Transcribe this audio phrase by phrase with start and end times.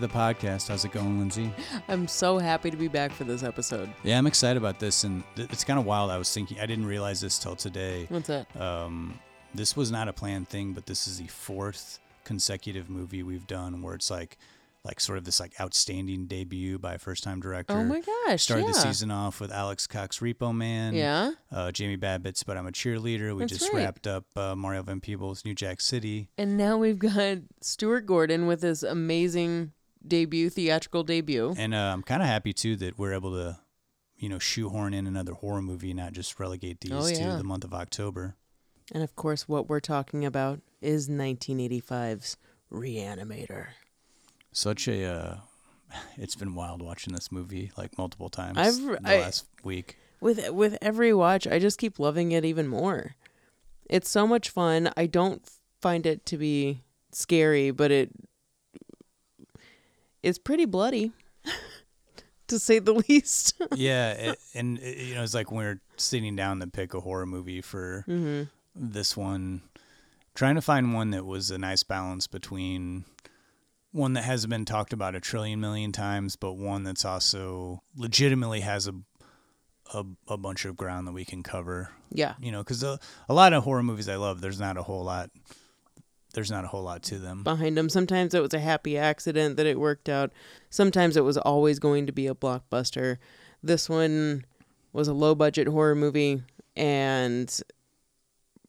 [0.00, 0.68] To the podcast.
[0.68, 1.52] How's it going, Lindsay?
[1.88, 3.90] I'm so happy to be back for this episode.
[4.04, 6.10] Yeah, I'm excited about this, and th- it's kind of wild.
[6.10, 8.06] I was thinking, I didn't realize this till today.
[8.08, 8.54] What's that?
[8.60, 9.18] Um,
[9.54, 13.82] this was not a planned thing, but this is the fourth consecutive movie we've done
[13.82, 14.38] where it's like,
[14.84, 17.74] like sort of this like outstanding debut by a first-time director.
[17.74, 18.42] Oh my gosh!
[18.42, 18.72] Started yeah.
[18.72, 20.94] the season off with Alex Cox, Repo Man.
[20.94, 21.32] Yeah.
[21.50, 23.82] Uh, Jamie Babbitt's "But I'm a Cheerleader." We That's just right.
[23.82, 26.28] wrapped up uh, Mario Van Peebles' New Jack City.
[26.38, 29.72] And now we've got Stuart Gordon with his amazing
[30.06, 31.54] debut, theatrical debut.
[31.56, 33.58] And uh, I'm kind of happy too that we're able to,
[34.16, 37.32] you know, shoehorn in another horror movie, not just relegate these Oh, yeah.
[37.32, 38.36] to the month of October.
[38.92, 42.36] And of course, what we're talking about is 1985's
[42.72, 43.66] Reanimator.
[44.52, 45.36] Such a, uh,
[46.16, 49.96] it's been wild watching this movie like multiple times I've- the I- last week.
[50.20, 53.14] With with every watch, I just keep loving it even more.
[53.88, 54.90] It's so much fun.
[54.96, 55.48] I don't
[55.80, 56.82] find it to be
[57.12, 58.10] scary, but it
[60.22, 61.12] it's pretty bloody,
[62.48, 63.60] to say the least.
[63.74, 67.00] yeah, it, and it, you know, it's like when we're sitting down to pick a
[67.00, 68.44] horror movie for mm-hmm.
[68.74, 69.62] this one,
[70.34, 73.04] trying to find one that was a nice balance between
[73.92, 78.60] one that hasn't been talked about a trillion million times, but one that's also legitimately
[78.60, 78.94] has a
[79.94, 81.90] a, a bunch of ground that we can cover.
[82.10, 82.34] Yeah.
[82.40, 85.04] You know, because a, a lot of horror movies I love, there's not a whole
[85.04, 85.30] lot.
[86.38, 87.42] There's not a whole lot to them.
[87.42, 87.88] behind them.
[87.88, 90.32] Sometimes it was a happy accident that it worked out.
[90.70, 93.16] Sometimes it was always going to be a blockbuster.
[93.60, 94.44] This one
[94.92, 96.40] was a low budget horror movie
[96.76, 97.60] and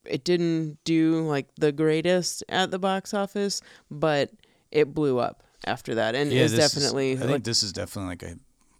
[0.04, 4.32] it didn't do like the greatest at the box office, but
[4.72, 7.62] it blew up after that and Yeah, is this is- definitely I think like this
[7.62, 8.36] is definitely like a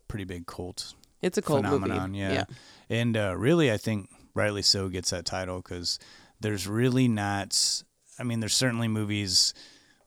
[0.09, 2.11] pretty big cult it's a cult phenomenon.
[2.11, 2.25] movie.
[2.25, 2.45] Yeah.
[2.89, 6.01] And uh, really, I think rightly so gets that title because
[6.41, 7.85] there's really not.
[8.21, 9.55] I mean, there's certainly movies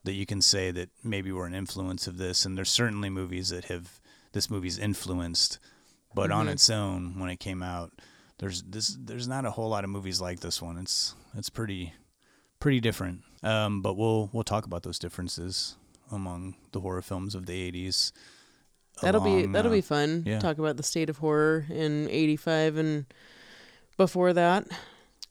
[0.04, 3.48] that you can say that maybe were an influence of this, and there's certainly movies
[3.48, 4.00] that have
[4.32, 5.58] this movie's influenced.
[6.14, 6.52] But on Mhm.
[6.52, 7.92] its own, when it came out,
[8.38, 8.96] there's this.
[9.00, 10.78] There's not a whole lot of movies like this one.
[10.78, 11.92] It's it's pretty
[12.60, 13.22] pretty different.
[13.42, 15.76] Um, but we'll we'll talk about those differences
[16.12, 18.12] among the horror films of the 80s.
[19.02, 20.22] That'll be that'll uh, be fun.
[20.24, 20.38] yeah.
[20.38, 23.06] Talk about the state of horror in 85 and
[23.96, 24.66] before that.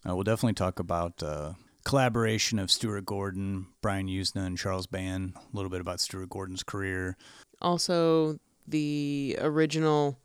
[0.07, 1.53] Uh, we'll definitely talk about uh,
[1.85, 5.33] collaboration of Stuart Gordon, Brian Yuzna, and Charles Band.
[5.35, 7.17] A little bit about Stuart Gordon's career.
[7.61, 10.17] also the original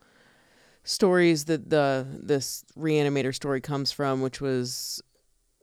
[0.84, 5.02] stories that the this reanimator story comes from which was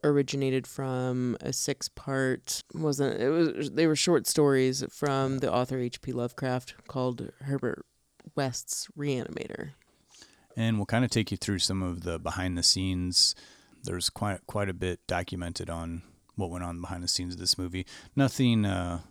[0.03, 5.79] originated from a six part wasn't it was they were short stories from the author
[5.79, 6.11] H.P.
[6.11, 7.85] Lovecraft called Herbert
[8.35, 9.71] West's Reanimator.
[10.55, 13.35] And we'll kind of take you through some of the behind the scenes.
[13.85, 16.01] There's quite quite a bit documented on
[16.35, 17.85] what went on behind the scenes of this movie.
[18.15, 19.01] Nothing uh,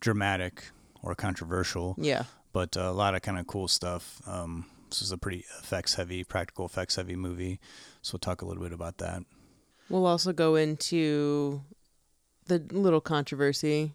[0.00, 0.70] dramatic
[1.02, 2.24] or controversial, Yeah.
[2.52, 4.20] but a lot of kind of cool stuff.
[4.26, 7.58] Um, this is a pretty effects heavy, practical effects heavy movie.
[8.02, 9.22] So we'll talk a little bit about that.
[9.88, 11.62] We'll also go into
[12.46, 13.94] the little controversy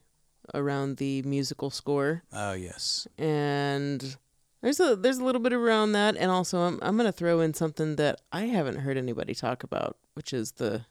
[0.54, 2.24] around the musical score.
[2.34, 4.18] Oh yes, and
[4.62, 7.40] there's a there's a little bit around that and also I'm I'm going to throw
[7.40, 10.86] in something that I haven't heard anybody talk about which is the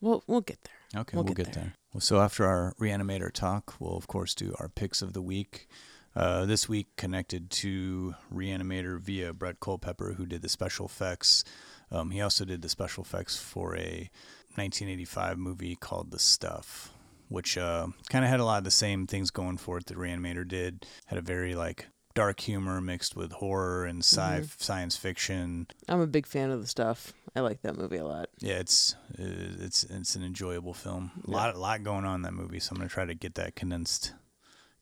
[0.00, 1.00] well we'll get there.
[1.02, 1.64] Okay, We'll we'll, get get, there.
[1.64, 1.74] there.
[1.92, 5.68] Well, so after our reanimator talk, we'll of course do our picks of the week.
[6.16, 11.44] Uh, this week connected to Reanimator via Brett Culpepper, who did the special effects.
[11.92, 14.10] Um, he also did the special effects for a
[14.56, 16.92] 1985 movie called The Stuff,
[17.28, 19.96] which uh, kind of had a lot of the same things going for it that
[19.96, 20.84] Reanimator did.
[21.06, 24.44] Had a very like dark humor mixed with horror and sci- Mm-hmm.
[24.58, 25.66] science fiction.
[25.88, 27.12] I'm a big fan of the stuff.
[27.36, 28.28] I like that movie a lot.
[28.40, 29.22] Yeah, it's uh,
[29.60, 31.12] it's it's an enjoyable film.
[31.26, 31.36] A Yeah.
[31.36, 33.54] lot a lot going on in that movie, so I'm gonna try to get that
[33.54, 34.12] condensed,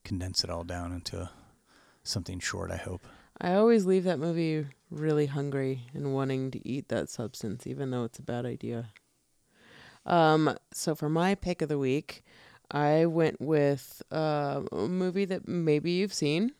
[0.04, 1.28] condense it all down into
[2.02, 2.70] something short.
[2.70, 3.02] I hope.
[3.40, 8.04] I always leave that movie really hungry and wanting to eat that substance even though
[8.04, 8.88] it's a bad idea.
[10.06, 12.25] Um so for my pick of the week,
[12.70, 16.52] I went with uh, a movie that maybe you've seen.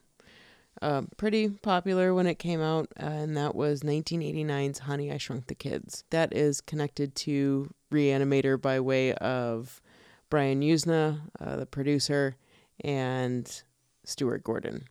[0.81, 5.47] Uh, pretty popular when it came out, uh, and that was 1989's Honey, I Shrunk
[5.47, 6.05] the Kids.
[6.09, 9.81] That is connected to Reanimator by way of
[10.29, 12.35] Brian Yuzna, uh, the producer,
[12.81, 13.61] and
[14.05, 14.85] Stuart Gordon.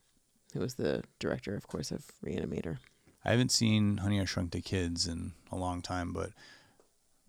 [0.54, 2.78] who was the director, of course, of Reanimator.
[3.24, 6.30] I haven't seen Honey I Shrunk the Kids in a long time, but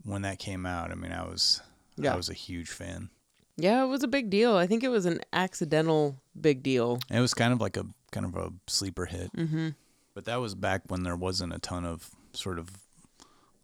[0.03, 1.61] when that came out, I mean, I was
[1.97, 2.13] Yeah.
[2.13, 3.09] I was a huge fan.
[3.57, 4.55] Yeah, it was a big deal.
[4.55, 6.99] I think it was an accidental big deal.
[7.09, 9.31] And it was kind of like a kind of a sleeper hit.
[9.33, 9.69] Mm-hmm.
[10.13, 12.69] But that was back when there wasn't a ton of sort of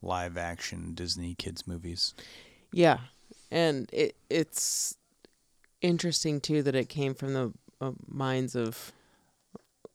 [0.01, 2.13] live action Disney kids movies.
[2.71, 2.99] Yeah,
[3.51, 4.95] and it it's
[5.81, 8.91] interesting too that it came from the uh, minds of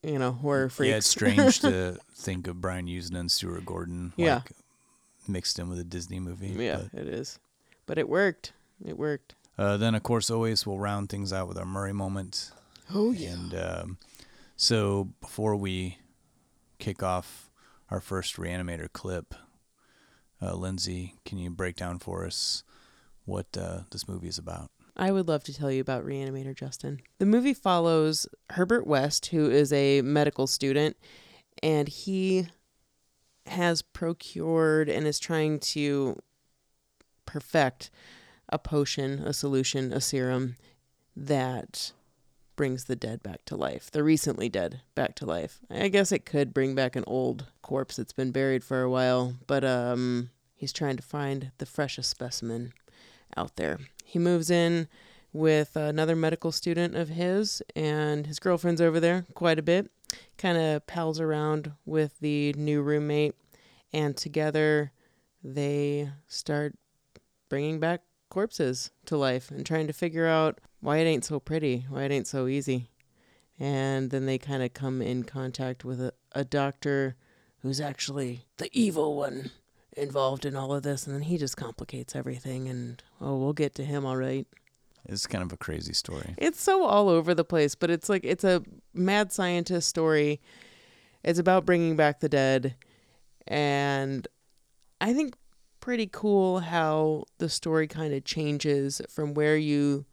[0.02, 0.90] you know horror freaks.
[0.90, 4.40] Yeah, it's strange to think of Brian Yuzna and Stuart Gordon like, Yeah.
[5.28, 6.48] mixed in with a Disney movie.
[6.48, 7.38] yeah, but- it is,
[7.86, 8.52] but it worked.
[8.84, 9.34] It worked.
[9.58, 12.50] Uh, then, of course, always we'll round things out with our Murray moment.
[12.94, 13.32] Oh yeah.
[13.32, 13.98] And um,
[14.60, 15.96] so, before we
[16.78, 17.50] kick off
[17.88, 19.34] our first reanimator clip,
[20.42, 22.62] uh, Lindsay, can you break down for us
[23.24, 24.70] what uh, this movie is about?
[24.98, 27.00] I would love to tell you about Reanimator Justin.
[27.18, 30.94] The movie follows Herbert West, who is a medical student,
[31.62, 32.48] and he
[33.46, 36.18] has procured and is trying to
[37.24, 37.90] perfect
[38.50, 40.56] a potion, a solution, a serum
[41.16, 41.92] that
[42.60, 45.60] brings the dead back to life, the recently dead back to life.
[45.70, 49.32] I guess it could bring back an old corpse that's been buried for a while,
[49.46, 52.74] but um he's trying to find the freshest specimen
[53.34, 53.78] out there.
[54.04, 54.88] He moves in
[55.32, 59.90] with another medical student of his, and his girlfriend's over there quite a bit.
[60.36, 63.36] Kind of pals around with the new roommate,
[63.90, 64.92] and together
[65.42, 66.74] they start
[67.48, 71.86] bringing back corpses to life and trying to figure out why it ain't so pretty,
[71.88, 72.90] why it ain't so easy.
[73.58, 77.16] And then they kind of come in contact with a, a doctor
[77.62, 79.50] who's actually the evil one
[79.96, 82.68] involved in all of this, and then he just complicates everything.
[82.68, 84.46] And oh, we'll get to him all right.
[85.06, 86.34] It's kind of a crazy story.
[86.38, 88.62] It's so all over the place, but it's like it's a
[88.94, 90.40] mad scientist story.
[91.22, 92.76] It's about bringing back the dead,
[93.46, 94.26] and
[95.00, 95.34] I think
[95.80, 100.04] pretty cool how the story kind of changes from where you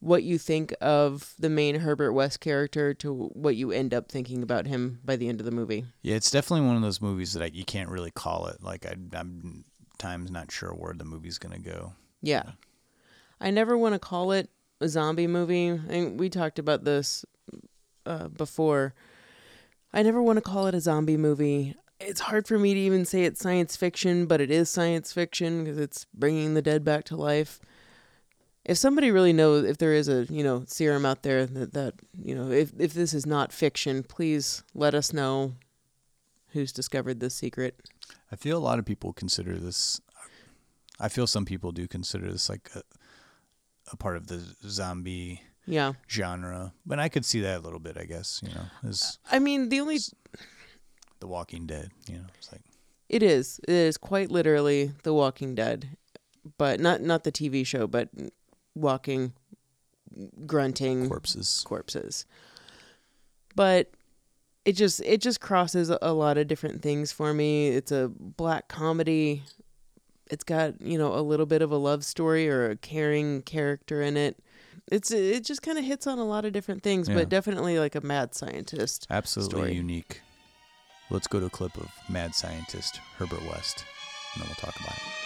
[0.00, 4.42] what you think of the main Herbert West character to what you end up thinking
[4.42, 5.84] about him by the end of the movie.
[6.02, 8.62] Yeah, it's definitely one of those movies that I, you can't really call it.
[8.62, 9.64] Like, I, I'm
[9.98, 11.94] times not sure where the movie's going to go.
[12.22, 12.52] Yeah.
[13.40, 14.50] I never want to call it
[14.80, 15.70] a zombie movie.
[15.70, 17.24] I And we talked about this
[18.04, 18.94] uh, before.
[19.92, 21.74] I never want to call it a zombie movie.
[21.98, 25.64] It's hard for me to even say it's science fiction, but it is science fiction
[25.64, 27.60] because it's bringing the dead back to life.
[28.68, 31.94] If somebody really knows if there is a, you know, serum out there that, that
[32.20, 35.52] you know, if, if this is not fiction, please let us know
[36.48, 37.78] who's discovered this secret.
[38.32, 40.00] I feel a lot of people consider this.
[40.98, 42.82] I feel some people do consider this like a,
[43.92, 45.92] a part of the zombie Yeah.
[46.10, 47.96] genre, but I could see that a little bit.
[47.96, 49.98] I guess you know, as I mean, the only
[51.20, 51.90] The Walking Dead.
[52.08, 52.62] You know, it's like
[53.08, 53.60] It is.
[53.68, 55.96] It is quite literally The Walking Dead,
[56.58, 58.08] but not not the TV show, but
[58.76, 59.32] walking,
[60.46, 61.64] grunting corpses.
[61.66, 62.26] corpses.
[63.54, 63.90] But
[64.64, 67.68] it just it just crosses a lot of different things for me.
[67.68, 69.42] It's a black comedy.
[70.30, 74.02] It's got you know a little bit of a love story or a caring character
[74.02, 74.38] in it.
[74.92, 77.14] It's it just kind of hits on a lot of different things, Yeah.
[77.14, 79.06] but definitely like a mad scientist.
[79.10, 79.72] Absolutely story.
[79.74, 80.20] unique.
[81.10, 83.84] Let's go to a clip of mad scientist Herbert West,
[84.34, 85.25] and then we'll talk about it.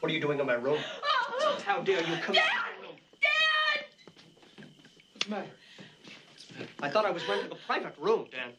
[0.00, 0.78] What are you doing in my room?
[1.64, 2.44] How dare you come Dad!
[2.76, 2.96] in my room?
[3.20, 3.84] Dad!
[5.12, 5.50] What's the matter?
[6.80, 8.52] I thought I was renting a private room, Dan.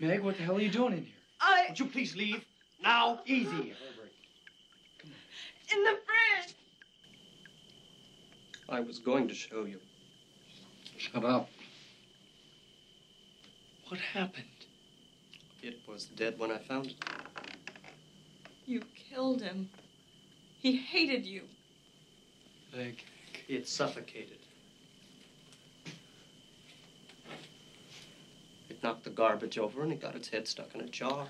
[0.00, 1.14] Meg, what the hell are you doing in here?
[1.40, 2.44] I Would you please leave?
[2.82, 3.20] Now?
[3.26, 4.12] Easy, Herbert.
[5.74, 6.54] in the fridge.
[8.68, 9.80] I was going to show you.
[10.98, 11.48] Shut up.
[13.88, 14.44] What happened?
[15.62, 16.94] It was dead when I found it.
[18.66, 19.68] You killed him.
[20.64, 21.42] He hated you.
[22.74, 23.04] Meg.
[23.48, 24.38] It suffocated.
[28.70, 31.26] It knocked the garbage over and it got its head stuck in a jar.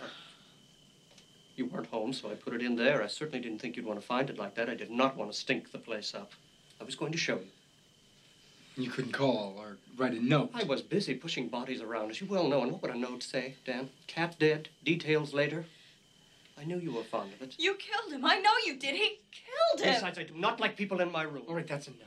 [1.56, 3.02] You weren't home, so I put it in there.
[3.02, 4.70] I certainly didn't think you'd want to find it like that.
[4.70, 6.30] I did not want to stink the place up.
[6.80, 7.50] I was going to show you.
[8.84, 10.50] You couldn't call or write a note.
[10.54, 13.24] I was busy pushing bodies around, as you well know, and what would a note
[13.24, 13.90] say, Dan?
[14.06, 15.66] Cat dead, details later.
[16.58, 17.54] I knew you were fond of it.
[17.58, 18.24] You killed him.
[18.24, 18.94] I know you did.
[18.94, 19.94] He killed him.
[19.94, 21.42] Besides, I do not like people in my room.
[21.48, 21.98] All right, that's enough.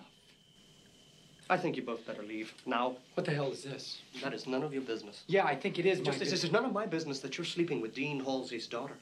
[1.50, 2.54] I think you both better leave.
[2.66, 4.00] Now, What the hell is this?
[4.22, 5.24] that is none of your business.
[5.28, 6.32] Yeah, I think it is Just as business.
[6.32, 8.96] this is none of my business that you're sleeping with Dean Halsey's daughter.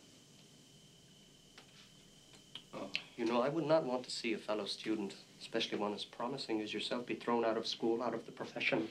[2.73, 2.87] Oh.
[3.17, 6.61] You know, I would not want to see a fellow student, especially one as promising
[6.61, 8.87] as yourself, be thrown out of school, out of the profession,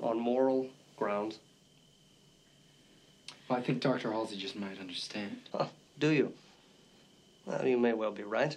[0.00, 1.38] on moral grounds.
[3.50, 4.12] Well, I think Dr.
[4.12, 5.38] Halsey just might understand.
[5.52, 6.32] Oh, do you?
[7.44, 8.56] Well, you may well be right.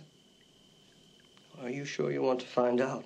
[1.63, 3.03] Are you sure you want to find out?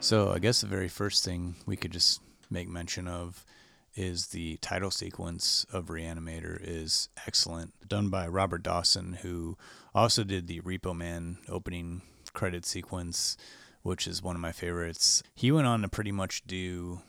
[0.00, 3.46] So I guess the very first thing we could just make mention of
[3.94, 9.56] is the title sequence of Reanimator is excellent, done by Robert Dawson, who
[9.94, 12.02] also did the Repo Man opening
[12.34, 13.38] credit sequence,
[13.82, 15.22] which is one of my favorites.
[15.34, 17.00] He went on to pretty much do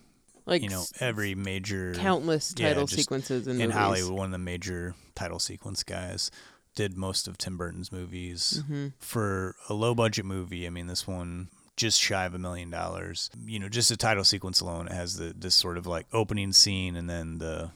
[0.46, 3.76] Like you know every major countless title just sequences in, in movies.
[3.76, 6.32] Hollywood, one of the major title sequence guys.
[6.76, 8.88] Did most of Tim Burton's movies Mm-hmm.
[8.98, 10.66] for a low budget movie.
[10.66, 13.30] I mean, this one just shy of a million dollars.
[13.46, 16.52] You know, just the title sequence alone it has the this sort of like opening
[16.52, 17.70] scene and then the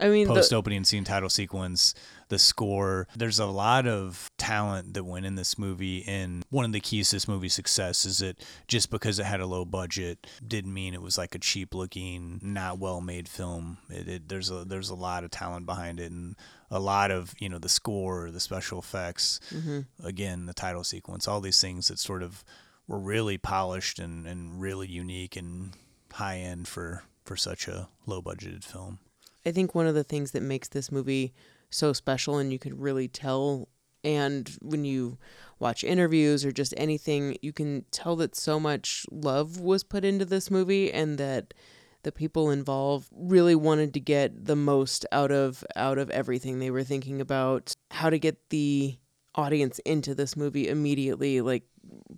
[0.00, 1.94] I mean, post the, opening scene title sequence,
[2.28, 3.06] the score.
[3.14, 7.10] There's a lot of talent that went in this movie, and one of the keys
[7.10, 10.94] to this movie's success is that just because it had a low budget didn't mean
[10.94, 13.78] it was like a cheap looking, not well made film.
[13.88, 16.36] It, it, there's a there's a lot of talent behind it, and
[16.70, 19.80] a lot of you know the score, the special effects, mm-hmm.
[20.04, 22.44] again the title sequence, all these things that sort of
[22.86, 25.72] were really polished and, and really unique and
[26.12, 28.98] high end for for such a low budgeted film.
[29.46, 31.34] I think one of the things that makes this movie
[31.70, 33.68] so special, and you could really tell,
[34.02, 35.18] and when you
[35.58, 40.24] watch interviews or just anything, you can tell that so much love was put into
[40.24, 41.54] this movie, and that
[42.02, 46.58] the people involved really wanted to get the most out of out of everything.
[46.58, 48.98] They were thinking about how to get the
[49.34, 51.64] audience into this movie immediately, like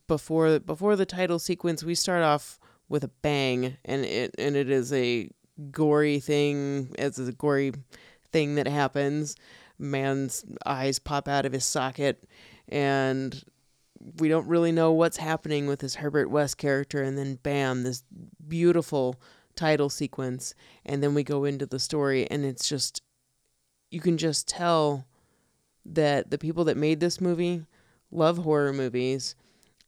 [0.06, 1.84] before before the title sequence.
[1.84, 5.30] We start off with a bang, and it and it is a
[5.70, 7.72] gory thing as a gory
[8.32, 9.36] thing that happens.
[9.78, 12.24] Man's eyes pop out of his socket,
[12.68, 13.44] and
[14.18, 17.02] we don't really know what's happening with this Herbert West character.
[17.02, 18.02] And then, bam, this
[18.46, 19.20] beautiful
[19.54, 20.54] title sequence.
[20.84, 23.02] And then we go into the story, and it's just,
[23.90, 25.06] you can just tell
[25.84, 27.64] that the people that made this movie
[28.10, 29.34] love horror movies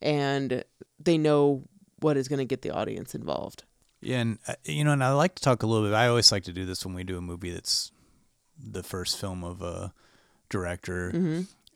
[0.01, 0.65] and
[0.99, 1.65] they know
[2.01, 3.65] what is going to get the audience involved.
[4.01, 5.95] Yeah, and uh, you know, and I like to talk a little bit.
[5.95, 7.91] I always like to do this when we do a movie that's
[8.59, 9.93] the first film of a
[10.51, 11.11] director,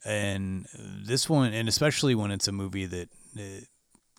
[0.05, 3.64] and this one, and especially when it's a movie that uh,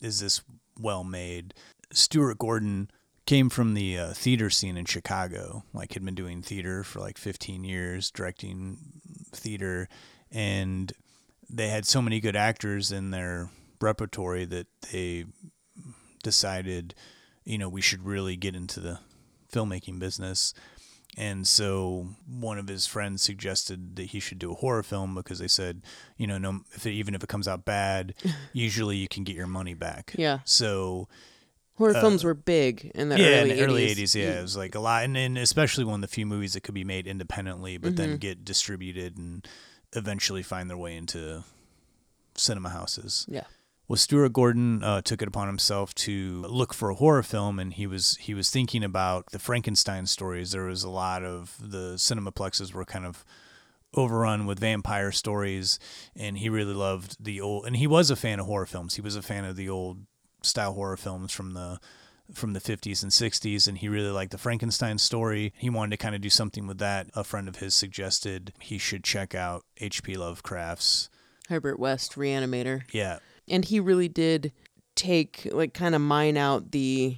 [0.01, 0.41] is this
[0.79, 1.53] well made.
[1.91, 2.89] Stuart Gordon
[3.25, 5.63] came from the uh, theater scene in Chicago.
[5.73, 8.77] Like, had been doing theater for like 15 years, directing
[9.31, 9.87] theater,
[10.31, 10.91] and
[11.49, 15.25] they had so many good actors in their repertory that they
[16.23, 16.95] decided,
[17.45, 18.99] you know, we should really get into the
[19.51, 20.53] filmmaking business.
[21.15, 25.37] And so one of his friends suggested that he should do a horror film because
[25.37, 25.83] they said,
[26.17, 28.15] you know, no, if it, even if it comes out bad,
[28.53, 30.13] usually you can get your money back.
[30.17, 30.39] Yeah.
[30.45, 31.07] So
[31.75, 33.95] Horror films were big in the Uh, yeah, early in the early 80s.
[33.97, 36.53] 80s, yeah, it was like a lot, and, and especially one of the few movies
[36.53, 37.95] that could be made independently, but Mm-hmm.
[38.11, 39.47] then get distributed and
[39.93, 41.43] eventually find their way into
[42.35, 43.25] cinema houses.
[43.27, 43.43] Yeah.
[43.87, 47.73] Well, Stuart Gordon uh, took it upon himself to look for a horror film, and
[47.73, 50.51] he was he was thinking about the Frankenstein stories.
[50.51, 53.25] There was a lot of the cinemaplexes were kind of
[53.93, 55.79] overrun with vampire stories,
[56.15, 57.65] and he really loved the old.
[57.65, 58.95] And he was a fan of horror films.
[58.95, 60.05] He was a fan of the old
[60.41, 61.79] style horror films from the
[62.33, 65.53] from the 50s and 60s and he really liked the Frankenstein story.
[65.57, 67.09] He wanted to kind of do something with that.
[67.13, 70.15] A friend of his suggested he should check out H.P.
[70.15, 71.09] Lovecraft's
[71.49, 72.83] Herbert West, Reanimator.
[72.93, 74.51] yeah, And he really did
[74.95, 77.17] take, like, kind of mine out the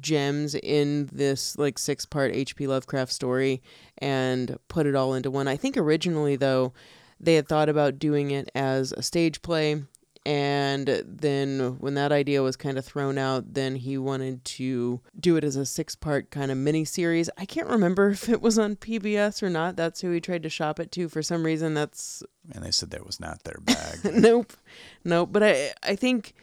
[0.00, 2.66] gems in this, like, six part H.P.
[2.66, 3.62] Lovecraft story
[3.98, 5.48] and put it all into one.
[5.48, 6.72] I think originally, though,
[7.20, 9.82] they had thought about doing it as a stage play.
[10.28, 15.36] And then when that idea was kind of thrown out, then he wanted to do
[15.36, 17.30] it as a six part kind of mini series.
[17.38, 19.76] I can't remember if it was on PBS or not.
[19.76, 21.08] That's who he tried to shop it to.
[21.08, 23.98] For some reason, that's and they said that was not their bag.
[24.14, 24.52] nope
[25.04, 26.34] nope but i i think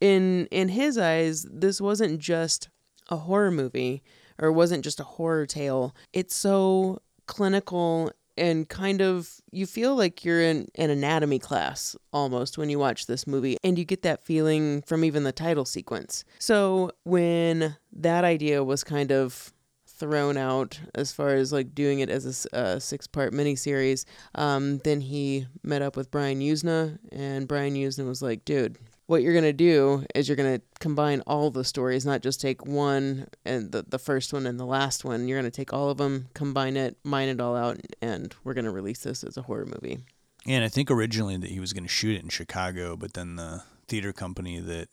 [0.00, 2.68] in in his eyes this wasn't just
[3.08, 4.02] a horror movie
[4.38, 10.24] or wasn't just a horror tale it's so clinical and kind of you feel like
[10.24, 14.24] you're in an anatomy class almost when you watch this movie and you get that
[14.24, 19.52] feeling from even the title sequence so when that idea was kind of
[20.00, 24.06] thrown out as far as like doing it as a six part miniseries.
[24.34, 28.78] Um, then he met up with Brian Yuzna, and Brian Yuzna was like, dude,
[29.10, 33.26] what you're gonna do is you're gonna combine all the stories, not just take one
[33.44, 35.26] and the the first one and the last one.
[35.26, 38.70] You're gonna take all of them, combine it, mine it all out, and we're gonna
[38.70, 39.98] release this as a horror movie.
[40.46, 43.36] And I think originally that he was going to shoot it in Chicago, but then
[43.36, 44.88] the theater company that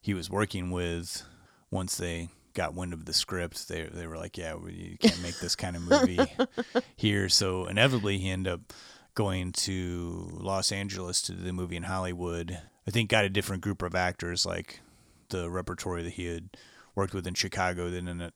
[0.00, 1.22] he was working with,
[1.70, 5.22] once they got wind of the script, they they were like, "Yeah, we, you can't
[5.22, 6.20] make this kind of movie
[6.96, 8.72] here." So inevitably, he ended up
[9.14, 12.60] going to Los Angeles to do the movie in Hollywood.
[12.90, 14.80] I think got a different group of actors, like
[15.28, 16.48] the repertory that he had
[16.96, 17.88] worked with in Chicago.
[17.88, 18.34] Then ended up,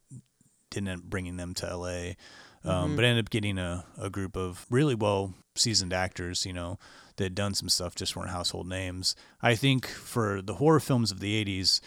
[0.71, 2.17] didn't end up bringing them to L.A.
[2.65, 6.79] Um, But ended up getting a, a group of really well seasoned actors, you know,
[7.17, 9.17] that had done some stuff, just weren't household names.
[9.43, 11.81] I think for the horror films of the 80s,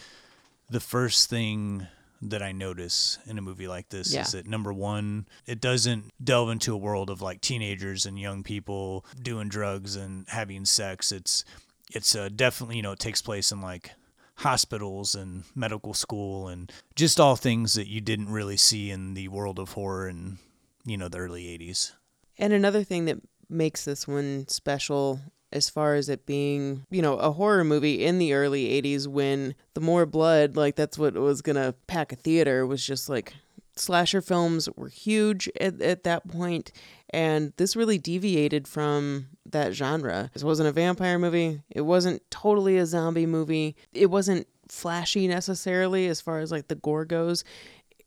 [0.68, 1.86] the first thing
[2.20, 4.22] that I notice in a movie like this Yeah.
[4.22, 8.42] is that number one, it doesn't delve into a world of like teenagers and young
[8.42, 11.12] people doing drugs and having sex.
[11.12, 11.46] It's
[11.92, 13.92] it's uh, definitely you know it takes place in like
[14.36, 19.28] hospitals and medical school and just all things that you didn't really see in the
[19.28, 20.38] world of horror in
[20.84, 21.92] you know the early 80s.
[22.38, 23.18] And another thing that
[23.48, 28.18] makes this one special as far as it being, you know, a horror movie in
[28.18, 32.16] the early 80s when the more blood, like that's what was going to pack a
[32.16, 33.32] theater was just like
[33.74, 36.72] slasher films were huge at, at that point
[37.10, 40.30] and this really deviated from that genre.
[40.34, 41.60] This wasn't a vampire movie.
[41.70, 43.76] It wasn't totally a zombie movie.
[43.92, 47.42] It wasn't flashy necessarily as far as like the gore goes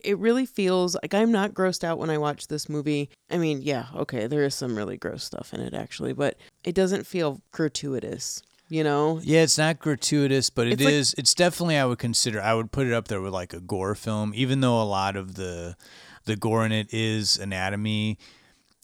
[0.04, 3.12] it really feels like I'm not grossed out when I watch this movie.
[3.30, 6.74] I mean, yeah, okay, there is some really gross stuff in it actually, but it
[6.74, 9.20] doesn't feel gratuitous, you know?
[9.24, 11.16] Yeah, it's not gratuitous, but it It's like- is.
[11.20, 12.42] It's definitely I would consider.
[12.42, 15.16] I would put it up there with like a gore film, even though a lot
[15.16, 15.76] of the
[16.26, 18.18] the gore in it is anatomy,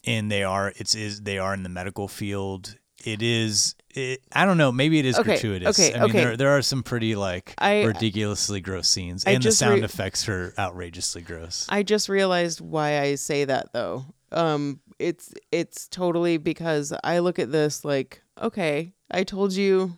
[0.07, 2.75] and they are it's is they are in the medical field.
[3.05, 3.75] It is.
[3.93, 4.71] It, I don't know.
[4.71, 5.79] Maybe it is Okay, gratuitous.
[5.79, 6.17] okay, I mean, okay.
[6.23, 9.83] there there are some pretty like I- ridiculously gross scenes, I and the sound re-
[9.85, 11.65] effects are outrageously gross.
[11.69, 14.05] I just realized why I say that though.
[14.31, 19.97] Um it's it's totally because I look at this like, okay, I told you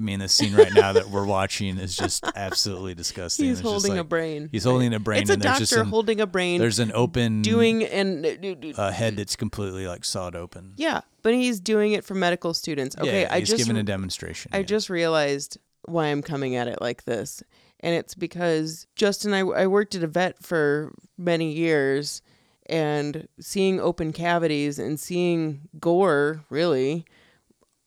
[0.00, 3.44] I mean, the scene right now that we're watching is just absolutely disgusting.
[3.44, 4.48] he's It's holding a brain.
[4.50, 7.84] He's holding a brain, It's a doctor an, holding a brain there's an open doing
[7.84, 10.72] and uh, a head that's completely like sawed open.
[10.76, 12.96] Yeah, but he's doing it for medical students.
[12.96, 14.50] Okay, yeah, I he's just giving a demonstration.
[14.54, 14.62] I yeah.
[14.62, 17.42] just realized why I'm coming at it like this.
[17.80, 22.22] And it's because Justin, I, I worked at a vet for many years
[22.64, 27.04] and seeing open cavities and seeing gore really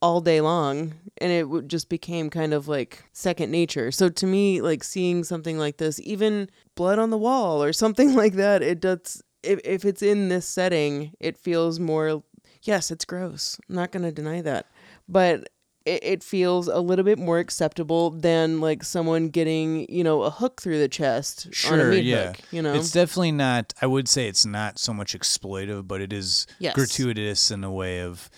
[0.04, 0.94] all day long.
[1.20, 3.90] And it just became kind of like second nature.
[3.90, 8.14] So to me, like seeing something like this, even blood on the wall or something
[8.14, 9.24] like that, it does.
[9.42, 12.22] If, if it's in this setting, it feels more.
[12.64, 13.58] Yes, it's gross.
[13.70, 14.68] I'm not going to deny that.
[15.08, 15.50] But
[15.86, 20.30] it, it feels a little bit more acceptable than like someone getting you know a
[20.30, 22.28] hook through the chest on a sure, meat yeah.
[22.28, 23.74] hook you know It's definitely not.
[23.82, 26.74] I would say it's not so much exploitive, but it is Yes.
[26.76, 28.30] gratuitous in a way of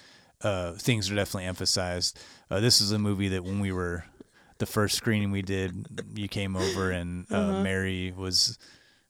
[0.45, 2.19] uh, things are definitely emphasized.
[2.51, 4.05] Uh, this is a movie that when we were
[4.59, 7.63] the first screening we did, you came over and uh, Uh-huh.
[7.63, 8.57] Mary was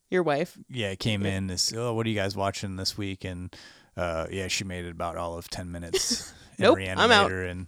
[0.10, 1.48] your wife yeah came in.
[1.48, 3.26] This oh, what are you guys watching this week?
[3.26, 3.56] And
[3.98, 6.34] uh, yeah, she made it about all of ten minutes.
[6.58, 7.32] in Nope, I'm out.
[7.32, 7.68] And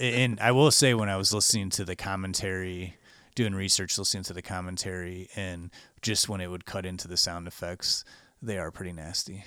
[0.00, 2.96] and I will say when I was listening to the commentary,
[3.36, 5.70] doing research, listening to the commentary, and
[6.02, 8.04] just when it would cut into the sound effects,
[8.42, 9.44] they are pretty nasty.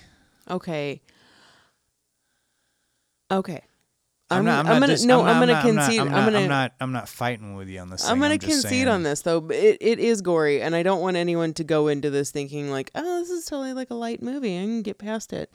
[0.50, 1.02] okay
[3.30, 3.62] okay
[4.30, 4.58] I'm, I'm, not.
[4.58, 5.20] I'm, I'm not gonna dis- no.
[5.22, 6.00] I'm, I'm, not- gonna concede.
[6.00, 6.38] I'm not, gonna.
[6.40, 6.72] I'm not.
[6.80, 8.06] I'm not fighting with you on this.
[8.06, 8.88] I'm gonna concede saying.
[8.88, 9.40] on this though.
[9.40, 12.70] But it, it is gory, and I don't want anyone to go into this thinking
[12.70, 14.58] like, oh, this is totally like a light movie.
[14.58, 15.50] I can get past it.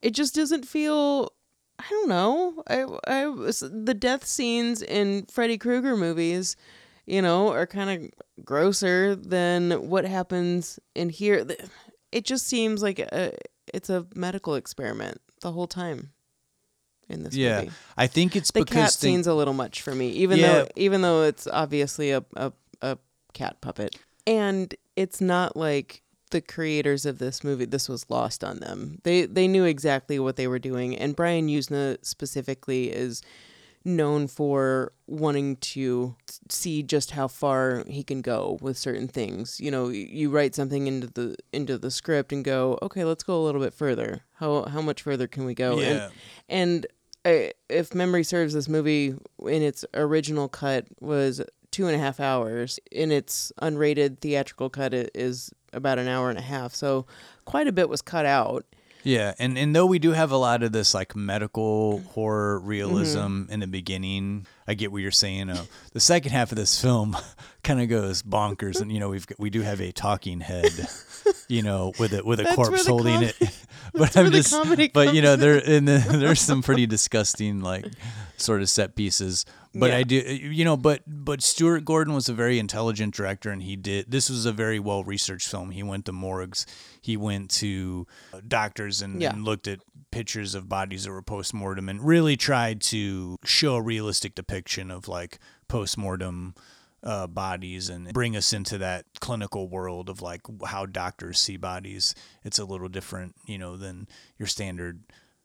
[0.00, 1.32] It just doesn't feel.
[1.78, 2.62] I don't know.
[2.68, 3.24] I, I
[3.60, 6.56] the death scenes in Freddy Krueger movies,
[7.04, 11.46] you know, are kind of grosser than what happens in here.
[12.12, 13.34] It just seems like a,
[13.74, 16.12] it's a medical experiment the whole time
[17.08, 17.72] in this Yeah, movie.
[17.96, 20.52] I think it's the because cat they- scene's a little much for me even Yeah.
[20.52, 22.98] though even though it's obviously a, a, a
[23.32, 23.96] cat puppet.
[24.26, 28.98] And it's not like the creators of this movie this was lost on them.
[29.04, 30.96] They they knew exactly what they were doing.
[30.96, 33.22] And brian yuzna specifically is
[33.84, 36.16] known for wanting to
[36.50, 39.60] see just how far he can go with certain things.
[39.60, 43.40] You know you write something into the into the script and go okay let's go
[43.40, 44.22] a little bit further.
[44.40, 45.78] How how much further can we go?
[45.78, 46.08] Yeah.
[46.48, 46.95] and I,
[47.68, 52.78] if memory serves, this movie in its original cut was two and a half hours.
[52.90, 56.74] In its unrated theatrical cut, it is about an hour and a half.
[56.74, 57.06] So
[57.44, 58.64] quite a bit was cut out.
[59.06, 63.18] Yeah, and and though we do have a lot of this like medical horror realism
[63.18, 63.52] Mm-hmm.
[63.52, 65.48] in the beginning, I get what you're saying.
[65.48, 67.16] Uh, the second half of this film
[67.62, 70.72] kind of goes bonkers, and you know we've we do have a talking head,
[71.46, 73.56] you know, with a with a That's corpse holding com- it.
[73.94, 74.52] but I'm just,
[74.92, 77.86] but you know there and the, there's some pretty disgusting like
[78.38, 79.46] sort of set pieces.
[79.78, 79.96] But Yeah.
[79.98, 83.76] I do, you know, but but Stuart Gordon was a very intelligent director, and he
[83.76, 84.10] did.
[84.10, 85.70] This was a very well researched film.
[85.70, 86.66] He went to morgues,
[87.02, 89.32] he went to uh, doctors, and, Yeah.
[89.32, 93.74] and looked at pictures of bodies that were post mortem, and really tried to show
[93.76, 96.54] a realistic depiction of like post mortem
[97.02, 102.14] uh, bodies and bring us into that clinical world of like how doctors see bodies.
[102.44, 104.08] It's a little different, you know, than
[104.38, 105.02] your standard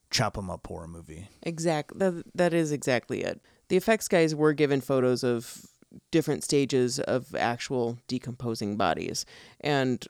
[0.09, 1.29] chop 'em up horror movie.
[1.43, 1.97] Exact.
[1.99, 3.41] That that is exactly it.
[3.71, 5.65] The effects guys were given photos of
[6.11, 9.25] different stages of actual decomposing bodies,
[9.61, 10.05] and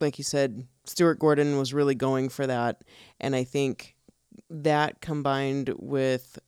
[0.00, 2.82] like you said, Stuart Gordon was really going for that,
[3.20, 3.94] and I think
[4.50, 6.40] that combined with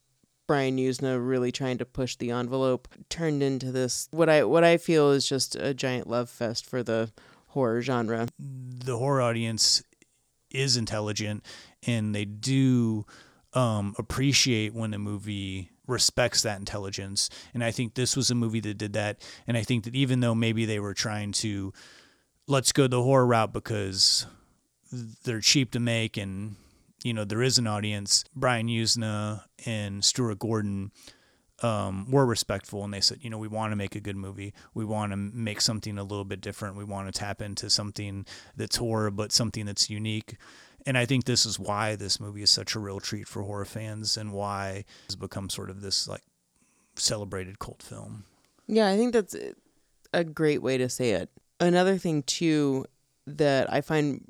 [0.49, 4.79] Brian Yuzna really trying to push the envelope turned into this what I what I
[4.79, 7.13] feel is just a giant love fest for the
[7.51, 8.27] horror genre.
[8.41, 9.81] the horror audience
[10.51, 11.45] is intelligent
[11.87, 13.07] and they do
[13.53, 17.29] um, appreciate when a movie respects that intelligence.
[17.55, 19.21] And I think this was a movie that did that.
[19.47, 21.73] And I think that even though maybe they were trying to
[22.47, 24.27] let's go the horror route because
[25.25, 26.57] they're cheap to make and
[27.03, 28.25] you know there is an audience.
[28.35, 30.93] Brian Yuzna and Stuart Gordon
[31.63, 34.53] um, were respectful and they said, you know, we want to make a good movie.
[34.75, 36.77] We want to make something a little bit different.
[36.77, 40.37] We want to tap into something that's horror, but something that's unique.
[40.87, 43.65] And I think this is why this movie is such a real treat for horror
[43.65, 46.23] fans and why it's become sort of this like
[46.97, 48.25] celebrated cult film.
[48.67, 49.37] Yeah, I think that's
[50.13, 51.31] a great way to say it.
[51.61, 52.85] Another thing too
[53.27, 54.25] that I find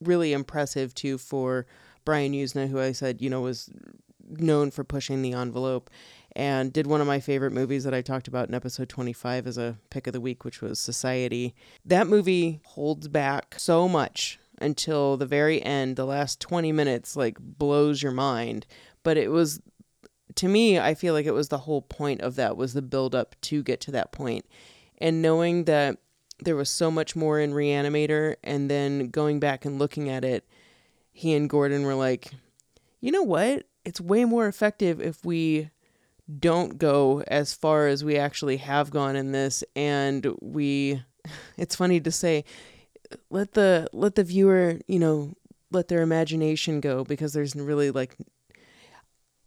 [0.00, 1.66] really impressive too for
[2.04, 3.70] Brian Yuzna, who I said you know was
[4.26, 5.90] known for pushing the envelope,
[6.34, 9.58] and did one of my favorite movies that I talked about in episode 25 as
[9.58, 11.54] a pick of the week, which was Society.
[11.84, 15.96] That movie holds back so much until the very end.
[15.96, 18.66] The last 20 minutes like blows your mind,
[19.02, 19.60] but it was
[20.36, 23.14] to me, I feel like it was the whole point of that was the build
[23.14, 24.44] up to get to that point.
[24.98, 25.98] And knowing that
[26.40, 30.44] there was so much more in Reanimator and then going back and looking at it,
[31.12, 32.30] he and Gordon were like,
[33.00, 33.66] "You know what?
[33.84, 35.70] It's way more effective if we
[36.40, 41.02] don't go as far as we actually have gone in this and we
[41.56, 42.44] it's funny to say
[43.30, 45.34] let the let the viewer, you know,
[45.70, 48.16] let their imagination go because there's really like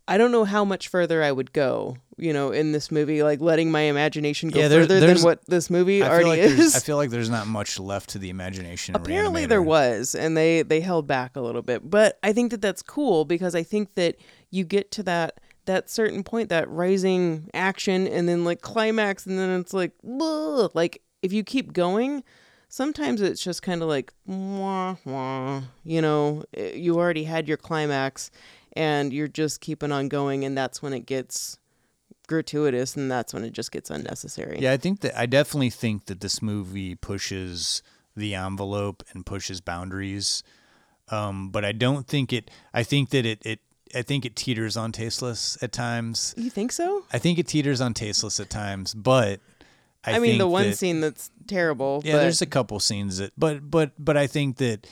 [0.09, 3.41] I don't know how much further I would go, you know, in this movie, like
[3.41, 6.75] letting my imagination go Yeah, there- further than what this movie I already like is.
[6.75, 8.95] I feel like there's not much left to the imagination.
[8.95, 11.89] in Apparently there was, and they they held back a little bit.
[11.89, 14.15] But I think that that's cool because I think that
[14.49, 19.37] you get to that that certain point, that rising action, and then like climax, and
[19.37, 22.23] then it's like, "Ugh." like if you keep going,
[22.69, 27.57] sometimes it's just kind of like, wah, wah, you know, eh, you already had your
[27.57, 28.31] climax,
[28.73, 31.57] and you're just keeping on going, and that's when it gets
[32.27, 34.59] gratuitous, and that's when it just gets unnecessary.
[34.59, 37.81] Yeah, I think that I definitely think that this movie pushes
[38.15, 40.43] the envelope and pushes boundaries.
[41.09, 42.51] Um, but I don't think it.
[42.73, 43.45] I think that it.
[43.45, 43.59] It.
[43.95, 46.35] I think it teeters on tasteless at times.
[46.35, 47.05] You think so?
[47.13, 49.39] I think it teeters on tasteless at times, but
[50.07, 52.01] I, I, mean, the one that- scene that's terrible.
[52.03, 54.87] Yeah, but there's a couple scenes that, but but but I think that,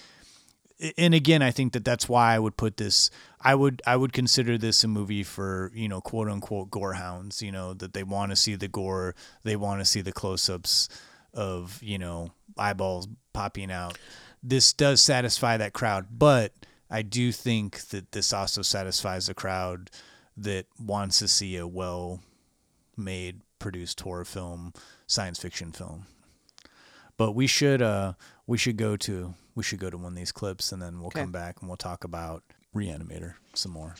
[0.98, 3.10] and again, I think that that's why I would put this.
[3.42, 7.42] I would I would consider this a movie for you know quote unquote gore hounds.
[7.42, 10.50] You know that they want to see the gore, they want to see the close
[10.50, 10.90] ups
[11.34, 13.98] of you know eyeballs popping out.
[14.44, 16.54] This does satisfy that crowd, but
[16.90, 19.90] I do think that this also satisfies a crowd
[20.38, 22.22] that wants to see a well
[22.98, 24.74] made produced horror film,
[25.08, 26.06] science fiction film
[27.18, 28.14] but we should uh
[28.48, 31.08] we should go to we should go to one of these clips and then we'll
[31.08, 31.22] Okay.
[31.22, 32.44] come back and we'll talk about
[32.76, 33.96] reanimator some more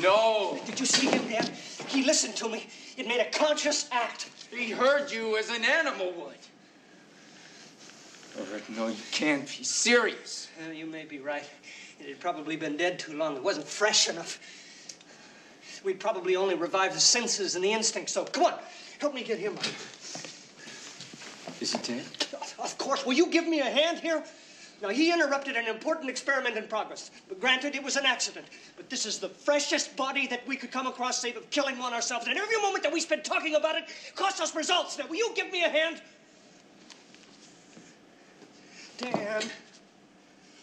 [0.00, 0.58] No!
[0.64, 1.48] Did you see him, Dad?
[1.88, 2.66] He listened to me.
[2.96, 4.30] It made a conscious act.
[4.50, 6.38] He heard you as an animal would.
[8.38, 10.48] Ulrich, no, you can't be serious.
[10.58, 11.44] Well, you may be right.
[12.00, 13.36] It had probably been dead too long.
[13.36, 14.38] It wasn't fresh enough.
[15.84, 18.14] We'd probably only revived the senses and the instincts.
[18.14, 18.54] So come on,
[19.02, 19.58] help me get him.
[21.60, 22.06] Is he dead?
[22.60, 23.04] Of course.
[23.04, 24.22] Will you give me a hand here?
[24.80, 27.10] Now, he interrupted an important experiment in progress.
[27.28, 28.46] But granted, it was an accident.
[28.76, 31.92] But this is the freshest body that we could come across, save of killing one
[31.92, 32.28] ourselves.
[32.28, 33.84] And every moment that we spend talking about it
[34.14, 34.96] costs us results.
[34.96, 36.00] Now, will you give me a hand?
[38.98, 39.42] Dan.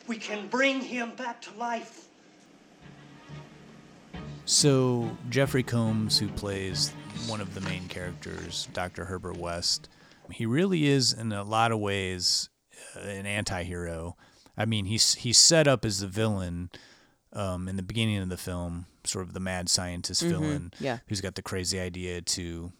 [0.08, 2.08] we can bring him back to life.
[4.46, 6.94] So Jeffrey Combs, who plays
[7.28, 9.06] one of the main characters, Dr.
[9.06, 9.90] Herbert West,
[10.32, 12.50] he really is in a lot of ways
[12.96, 14.16] uh, an anti-hero.
[14.58, 16.70] I mean, he's he's set up as the villain
[17.34, 21.00] um, in the beginning of the film, sort of the mad scientist villain, yeah.
[21.08, 22.72] who's got the crazy idea to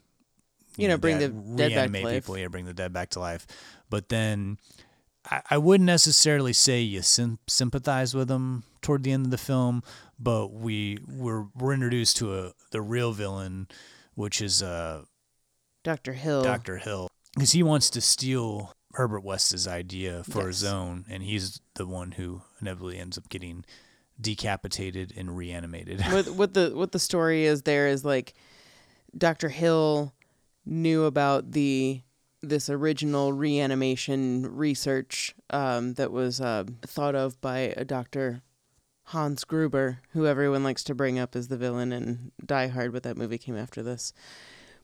[0.76, 2.14] You know, bring the dead back to life.
[2.14, 3.48] people, yeah, bring the dead back to life.
[3.90, 4.58] But then
[5.30, 9.38] I, I wouldn't necessarily say you sym- sympathize with him toward the end of the
[9.38, 9.84] film,
[10.20, 13.68] but we we're, we're introduced to a the real villain,
[14.20, 15.02] which is uh,
[15.86, 16.12] Dr.
[16.12, 16.44] Hill.
[16.44, 16.76] Dr.
[16.76, 21.88] Hill, because he wants to steal Herbert West's idea for his own, and he's the
[21.88, 23.64] one who inevitably ends up getting
[24.20, 26.02] decapitated and reanimated.
[26.02, 28.34] what what the what the story is there is like
[29.18, 29.48] Dr.
[29.48, 30.14] Hill
[30.66, 32.02] knew about the
[32.42, 38.42] this original reanimation research um, that was uh, thought of by a Dr.
[39.10, 43.02] Hans Gruber, who everyone likes to bring up as the villain in Die Hard, but
[43.02, 44.14] that movie came after this.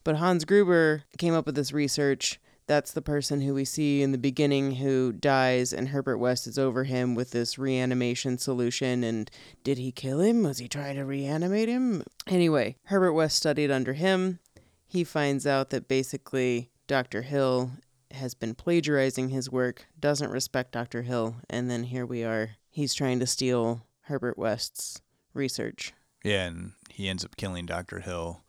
[0.04, 2.40] But Hans Gruber came up with this research.
[2.66, 6.58] That's the person who we see in the beginning who dies, and Herbert West is
[6.58, 9.04] over him with this reanimation solution.
[9.04, 9.30] And
[9.64, 10.42] did he kill him?
[10.42, 12.02] Was he trying to reanimate him?
[12.26, 14.40] Anyway, Herbert West studied under him.
[14.88, 17.22] He finds out that basically Dr.
[17.22, 17.70] Hill
[18.10, 21.04] has been plagiarizing his work, doesn't respect Dr.
[21.04, 22.56] Hill, and then here we are.
[22.72, 25.02] He's trying to steal Herbert West's
[25.34, 25.94] research.
[26.24, 28.00] yeah, and he ends up killing Dr.
[28.00, 28.42] Hill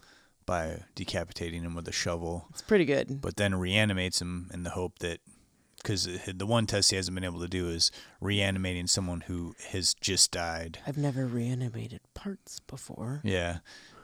[0.46, 2.46] by decapitating him with a shovel.
[2.50, 3.20] It's pretty good.
[3.20, 5.18] but then reanimates him in the hope that
[5.78, 7.90] because the one test he hasn't been able to do is
[8.20, 10.78] reanimating someone who has just died.
[10.86, 13.20] I've never reanimated parts before.
[13.24, 13.58] Yeah,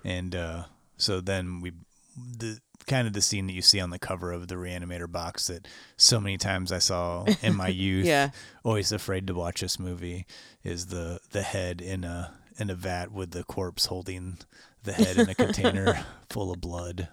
[0.05, 0.65] and uh,
[0.97, 1.73] so then we
[2.17, 5.47] the kind of the scene that you see on the cover of the reanimator box
[5.49, 5.66] that
[5.97, 8.07] so many times I saw in my youth.
[8.07, 8.31] Yeah.
[8.64, 10.27] always afraid to watch this movie
[10.64, 14.38] is the the head in a in a vat with the corpse holding
[14.83, 17.09] the head in a container full of blood.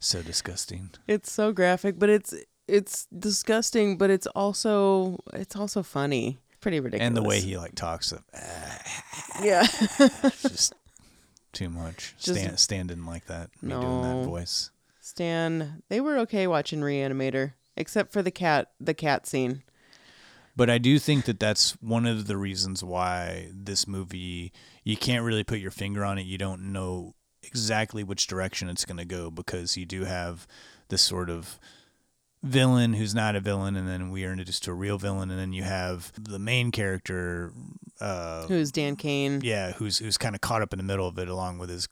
[0.00, 0.90] So disgusting.
[1.08, 2.34] It's so graphic, but it's
[2.68, 6.38] it's disgusting, but it's also it's also funny.
[6.60, 7.06] Pretty ridiculous.
[7.06, 8.18] And the way he like talks, uh,
[9.42, 9.66] Yeah.
[10.40, 10.72] just
[11.52, 12.14] too much.
[12.18, 14.24] Just- Stand, standing like that, me doing that No.
[14.24, 14.70] voice.
[15.14, 19.62] Stan, they were okay watching Reanimator, except for the cat the cat scene.
[20.56, 25.24] But I do think that that's one of the reasons why this movie you can't
[25.24, 26.26] really put your finger on it.
[26.26, 30.48] You don't know exactly which direction it's going to go because you do have
[30.88, 31.60] this sort of
[32.42, 35.38] villain who's not a villain, and then we are introduced to a real villain, and
[35.38, 37.52] then you have the main character.
[38.00, 39.42] Uh, Who's Dan Cain?
[39.44, 41.86] yeah, who's who's kind of caught up in the middle of it, along with his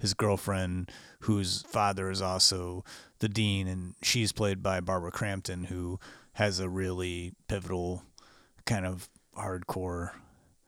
[0.00, 2.84] his girlfriend, whose father is also
[3.20, 6.00] the dean, and she's played by Barbara Crampton, who
[6.34, 8.02] has a really pivotal
[8.64, 10.10] kind of hardcore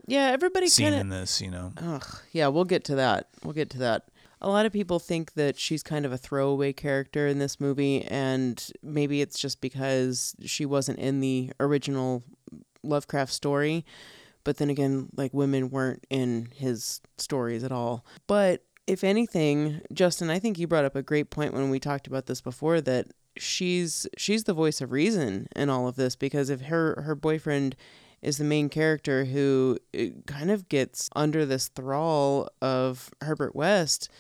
[0.06, 1.40] Yeah, everybody scene kind in this.
[1.40, 3.28] You know, Ugh, yeah, we'll get to that.
[3.42, 4.08] We'll get to that.
[4.40, 8.02] A lot of people think that she's kind of a throwaway character in this movie,
[8.02, 12.24] and maybe it's just because she wasn't in the original
[12.82, 13.86] Lovecraft story.
[14.44, 18.04] But then again, like women weren't in his stories at all.
[18.26, 22.06] But if anything, Justin, I think you brought up a great point when we talked
[22.06, 23.06] about this before that
[23.38, 27.74] she's she's the voice of reason in all of this because if her her boyfriend
[28.20, 34.10] is the main character who uh, kind of gets under this thrall of Herbert West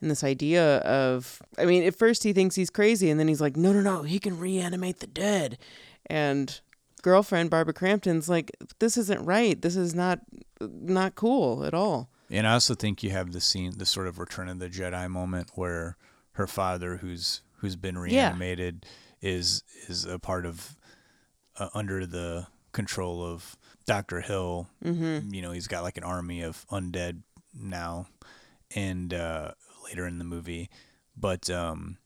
[0.00, 3.40] and this idea of I mean at first he thinks he's crazy and then he's
[3.40, 5.58] like no no no he can reanimate the dead.
[6.06, 6.60] And
[7.02, 9.60] girlfriend Barbara Crampton's like this isn't right.
[9.60, 10.20] This is not
[10.60, 14.18] not cool at all and I also think you have the scene, the sort of
[14.18, 15.96] Return of the Jedi moment where
[16.32, 18.86] her father, who's who's been reanimated,
[19.20, 20.76] is is a part of
[21.58, 24.68] uh, under the control of Doctor Hill.
[24.84, 25.34] Mm-hmm.
[25.34, 27.22] You know, he's got like an army of undead
[27.54, 28.06] now,
[28.74, 29.52] and uh,
[29.84, 30.70] later in the movie,
[31.16, 31.98] but um,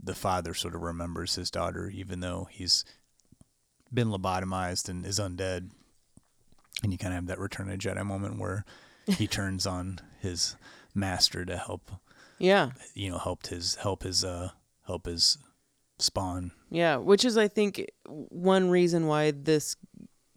[0.00, 2.84] the father sort of remembers his daughter, even though he's
[3.92, 5.70] been lobotomized and is undead.
[6.82, 8.64] And you kind of have that Return of the Jedi moment where
[9.06, 10.56] he turns on his
[10.94, 11.90] master to help,
[12.38, 14.50] yeah you know, helped his help his uh
[14.86, 15.38] help his
[15.98, 16.52] spawn.
[16.70, 19.76] Yeah, which is I think one reason why this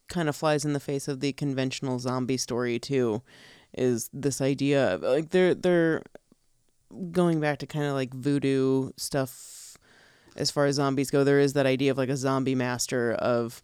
[0.07, 3.21] kind of flies in the face of the conventional zombie story too
[3.73, 6.03] is this idea of like they're they're
[7.11, 9.75] going back to kind of like voodoo stuff
[10.35, 13.63] as far as zombies go there is that idea of like a zombie master of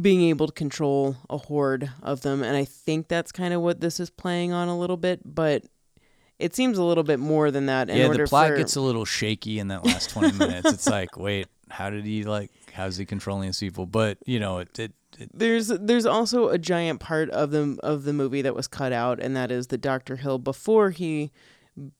[0.00, 3.80] being able to control a horde of them and I think that's kind of what
[3.80, 5.64] this is playing on a little bit but
[6.38, 8.80] it seems a little bit more than that in yeah, the plot for gets a
[8.80, 10.72] little shaky in that last 20 minutes.
[10.72, 13.86] It's like, wait, how did he like how's he controlling his people?
[13.86, 18.04] But, you know, it, it it There's there's also a giant part of the of
[18.04, 21.30] the movie that was cut out, and that is that Doctor Hill, before he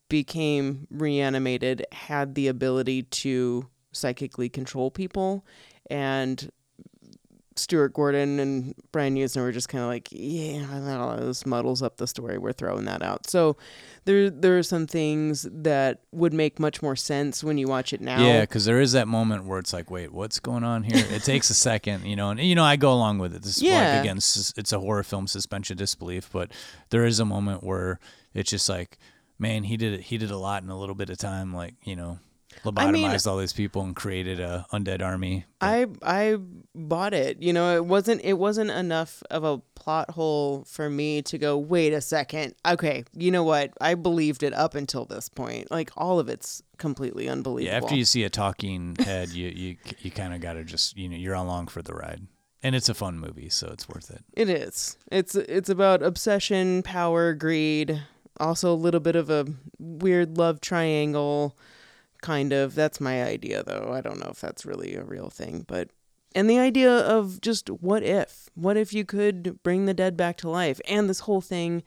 [0.08, 5.44] became reanimated, had the ability to psychically control people,
[5.90, 6.50] and
[7.56, 11.96] Stuart Gordon and Brian Yuzna were just kind of like, yeah, no, this muddles up
[11.96, 12.38] the story.
[12.38, 13.28] We're throwing that out.
[13.28, 13.56] So
[14.04, 18.00] there there are some things that would make much more sense when you watch it
[18.00, 18.24] now.
[18.24, 21.04] Yeah, because there is that moment where it's like, wait, what's going on here?
[21.10, 23.42] It takes a second, you know, and you know, I go along with it.
[23.42, 23.92] This is Yeah.
[23.92, 26.50] like again, it's a horror film suspension disbelief, but
[26.90, 28.00] there is a moment where
[28.34, 28.98] it's just like,
[29.38, 30.00] man, he did it.
[30.02, 32.18] He did a lot in a little bit of time, like you know,
[32.64, 35.44] lobotomized all these people and created a undead army.
[35.60, 36.38] I I
[36.74, 37.42] bought it.
[37.42, 41.58] You know, it wasn't it wasn't enough of a plot hole for me to go,
[41.58, 42.54] wait a second.
[42.66, 43.72] Okay, you know what?
[43.80, 45.70] I believed it up until this point.
[45.70, 49.76] Like all of it's completely unbelievable." Yeah, after you see a talking head, you you
[50.00, 52.26] you kind of got to just you know you're along for the ride,
[52.62, 54.24] and it's a fun movie, so it's worth it.
[54.34, 54.96] It is.
[55.10, 58.02] It's it's about obsession, power, greed,
[58.38, 59.46] also a little bit of a
[59.78, 61.56] weird love triangle
[62.22, 62.74] kind of.
[62.74, 63.90] That's my idea though.
[63.92, 65.90] I don't know if that's really a real thing, but
[66.34, 68.48] and the idea of just what if?
[68.54, 70.80] What if you could bring the dead back to life?
[70.88, 71.82] And this whole thing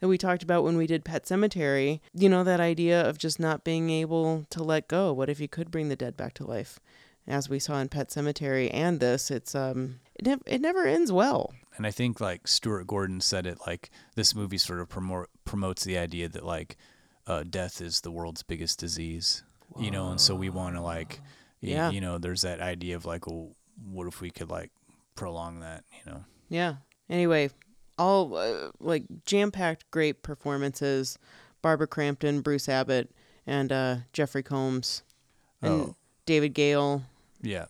[0.00, 3.40] that we talked about when we did Pet Sematary, you know that idea of just
[3.40, 5.12] not being able to let go.
[5.12, 6.78] What if you could bring the dead back to life?
[7.26, 11.12] As we saw in Pet Sematary and this, it's um it, nev- it never ends
[11.12, 11.52] well.
[11.76, 15.84] and I think like Stuart Gordon said it like this movie sort of promote, promotes
[15.84, 16.76] the idea that like
[17.26, 19.42] uh, death is the world's biggest disease,
[19.78, 21.20] you know, and so we want to like,
[21.60, 21.90] Yeah.
[21.90, 23.50] you know, there's that idea of like, well,
[23.92, 24.70] what if we could like
[25.14, 26.24] prolong that, you know?
[26.48, 26.76] Yeah.
[27.10, 27.50] Anyway,
[27.98, 31.18] all uh, like jam-packed great performances.
[31.60, 33.10] Barbara Crampton, Bruce Abbott,
[33.46, 35.02] and uh, Jeffrey Combs,
[35.60, 35.96] and Oh.
[36.24, 37.02] David Gale.
[37.42, 37.66] Yeah,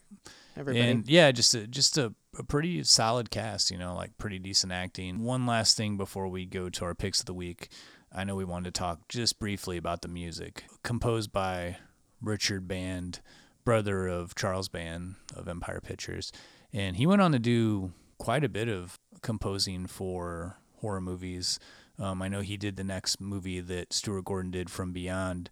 [0.56, 0.86] Everybody.
[0.90, 4.72] and yeah, just a, just a, a pretty solid cast, you know, like pretty decent
[4.72, 5.20] acting.
[5.24, 7.68] One last thing before we go to our picks of the week,
[8.12, 11.76] I know we wanted to talk just briefly about the music, composed by
[12.20, 13.20] Richard Band,
[13.68, 16.32] brother of Charles Band of Empire Pictures,
[16.72, 21.58] and he went on to do quite a bit of composing for horror movies.
[21.98, 25.50] Um, I know he did the next movie that Stuart Gordon did, From Beyond.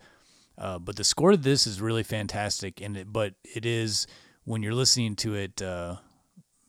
[0.57, 4.07] Uh, but the score to this is really fantastic, and it, but it is
[4.45, 5.97] when you're listening to it, uh,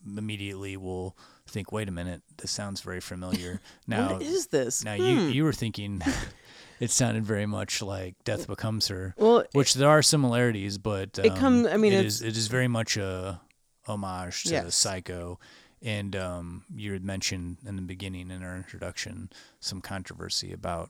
[0.06, 1.16] immediately will
[1.48, 4.84] think, "Wait a minute, this sounds very familiar." Now, what is this?
[4.84, 5.02] now Hmm.
[5.04, 6.02] you you were thinking
[6.80, 11.26] it sounded very much like Death Becomes Her, Well, which there are similarities, but um,
[11.26, 13.42] It come- I mean, it is, it is very much a
[13.86, 14.76] homage to Yes.
[14.76, 15.40] Psycho.
[15.82, 20.90] And um, you had mentioned in the beginning in our introduction some controversy about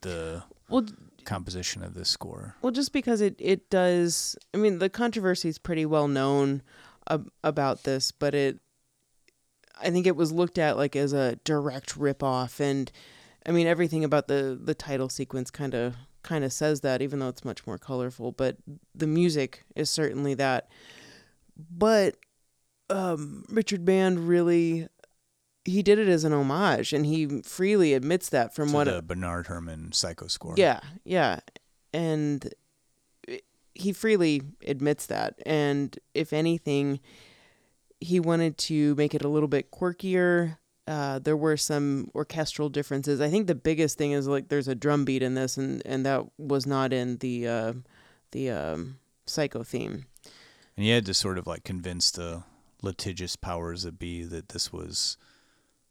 [0.00, 0.86] the well,
[1.24, 2.56] composition of this score.
[2.62, 4.36] well, just because it it does.
[4.54, 6.62] I mean, the controversy is pretty well known
[7.08, 8.58] ab- about this, but it.
[9.80, 12.90] I think it was looked at like as a direct ripoff, and
[13.46, 17.18] I mean everything about the the title sequence kind of kind of says that, even
[17.18, 18.32] though it's much more colorful.
[18.32, 18.56] But
[18.94, 20.68] the music is certainly that.
[21.70, 22.16] But
[22.90, 24.88] um, Richard Band really
[25.64, 29.02] he did it as an homage, and he freely admits that from to what the
[29.02, 30.54] Bernard Herrmann Psycho score.
[30.56, 31.40] yeah, yeah.
[31.92, 32.52] And
[33.74, 35.40] he freely admits that.
[35.46, 37.00] And if anything,
[38.00, 40.58] he wanted to make it a little bit quirkier.
[40.86, 43.20] Uh, there were some orchestral differences.
[43.20, 46.04] I think the biggest thing is like there's a drum beat in this, and, and
[46.04, 47.72] that was not in the uh,
[48.32, 50.04] the um, psycho theme.
[50.76, 52.42] and he had to sort of like convince the
[52.82, 55.16] litigious powers that be that this was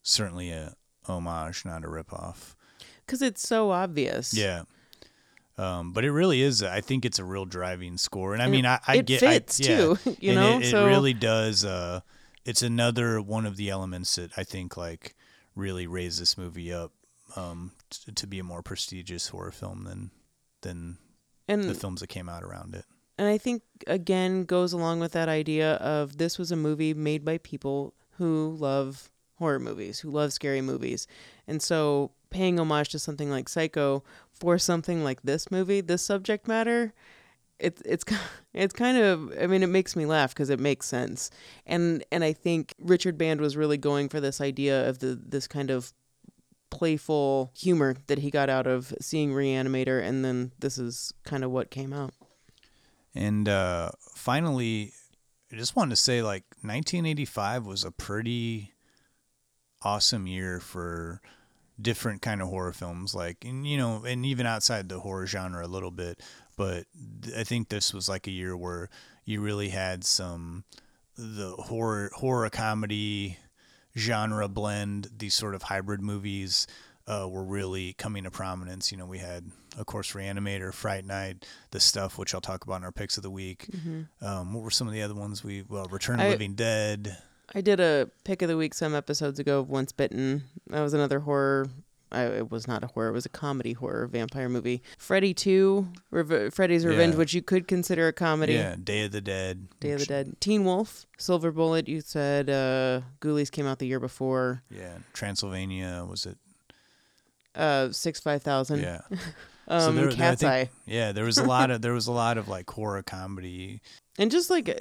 [0.04, 0.76] certainly a
[1.08, 2.54] homage, not a ripoff.
[3.06, 4.34] Because it's so obvious.
[4.34, 4.64] Yeah.
[5.58, 6.64] Um, but it really is.
[6.64, 9.20] I think it's a real driving score, and I And mean, I, I it get
[9.20, 9.78] fits, I, yeah.
[9.78, 10.58] too, you know?
[10.60, 11.64] it, it So- really does.
[11.66, 12.02] Uh,
[12.46, 15.16] it's another one of the elements that I think like
[15.56, 16.92] really raise this movie up
[17.36, 20.12] um, t- to be a more prestigious horror film than
[20.62, 20.98] than
[21.48, 22.86] And the films that came out around it.
[23.18, 27.24] and I think again goes along with that idea of this was a movie made
[27.26, 31.08] by people who love horror movies, who love scary movies.
[31.48, 36.48] And so paying homage to something like Psycho for something like this movie, this subject
[36.48, 36.94] matter,
[37.60, 38.04] it's it's
[38.54, 41.32] it's kind of I mean it makes me laugh because it makes sense.
[41.66, 45.47] And and I think Richard Band was really going for this idea of the this
[45.47, 45.93] kind of
[46.70, 51.51] playful humor that he got out of seeing Reanimator and then this is kind of
[51.51, 52.14] what came out.
[53.16, 54.91] And uh, finally,
[55.51, 58.74] I just wanted to say like 1985 was a pretty
[59.84, 61.22] awesome year for
[61.82, 65.66] different kind of horror films like and you know and even outside the horror genre
[65.66, 66.22] a little bit
[66.58, 66.86] but
[67.22, 68.89] th- i think this was like a year where
[69.26, 70.64] you really had some
[71.18, 73.38] the horror horror comedy
[73.95, 76.66] genre blend, these sort of hybrid movies
[77.08, 78.91] uh, were really coming to prominence.
[78.91, 82.78] You know, we had, of course, Reanimator, Fright Night, the stuff which I'll talk about
[82.78, 83.68] in our picks of the week.
[84.22, 85.43] Um, what were some of the other ones?
[85.43, 87.16] We well, Return of I- Living Dead.
[87.54, 90.45] I did a pick of the week some episodes ago of Once Bitten.
[90.72, 91.68] That was another horror.
[92.14, 93.09] I, it was not a horror.
[93.09, 94.82] It was a comedy horror vampire movie.
[94.97, 97.18] Freddy Two, Rev- Freddy's Revenge, Yeah.
[97.20, 98.53] which you could consider a comedy.
[98.53, 99.68] Yeah, Day of the Dead.
[99.80, 100.36] Day of the Dead.
[100.39, 101.88] Teen Wolf, Silver Bullet.
[101.88, 104.64] You said uh, Ghoulies came out the year before.
[104.70, 106.38] Yeah, Transylvania was it?
[107.55, 108.82] Uh, Six Five Thousand.
[108.82, 109.01] Yeah.
[109.66, 110.70] Um, there- there- I Cat's think- Eye.
[110.86, 113.80] Yeah, there was a lot of there was a lot of like horror comedy.
[114.20, 114.74] and just like uh,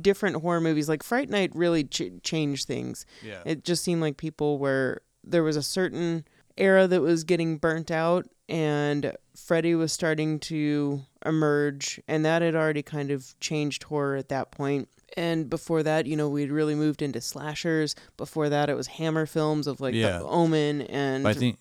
[0.00, 3.42] different horror movies like fright night really ch- changed things Yeah.
[3.44, 6.24] it just seemed like people were there was a certain
[6.56, 12.54] era that was getting burnt out and freddy was starting to emerge and that had
[12.54, 14.88] already kind of changed horror at that point.
[15.16, 19.26] and before that you know we'd really moved into slashers before that it was hammer
[19.26, 20.18] films of like Yeah.
[20.18, 21.58] the omen and But I think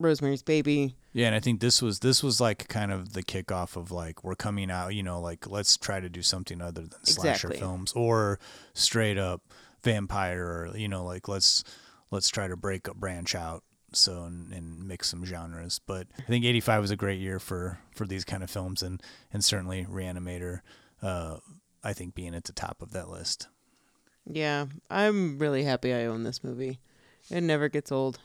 [0.00, 3.76] rosemary's baby Yeah, and I think this was this was like kind of the kickoff
[3.76, 7.04] of like we're coming out, you know, like let's try to do something other than
[7.06, 7.58] slasher Exactly.
[7.60, 8.38] films or
[8.74, 9.40] straight up
[9.82, 11.62] vampire or you know, like let's
[12.10, 13.62] let's try to break a branch out
[13.96, 15.80] so and, and mix some genres.
[15.84, 19.02] But I think 85 was a great year for for these kind of films and
[19.32, 20.60] and certainly Reanimator
[21.02, 21.38] uh
[21.82, 23.48] I think being at the top of that list.
[24.26, 26.78] yeah i'm really happy i own this movie
[27.30, 28.18] it never gets old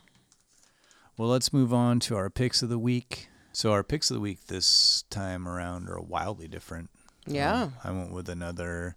[1.18, 3.28] Well, let's move on to our picks of the week.
[3.52, 6.90] So our picks of the week this time around are wildly different.
[7.28, 8.96] yeah Um, I went with another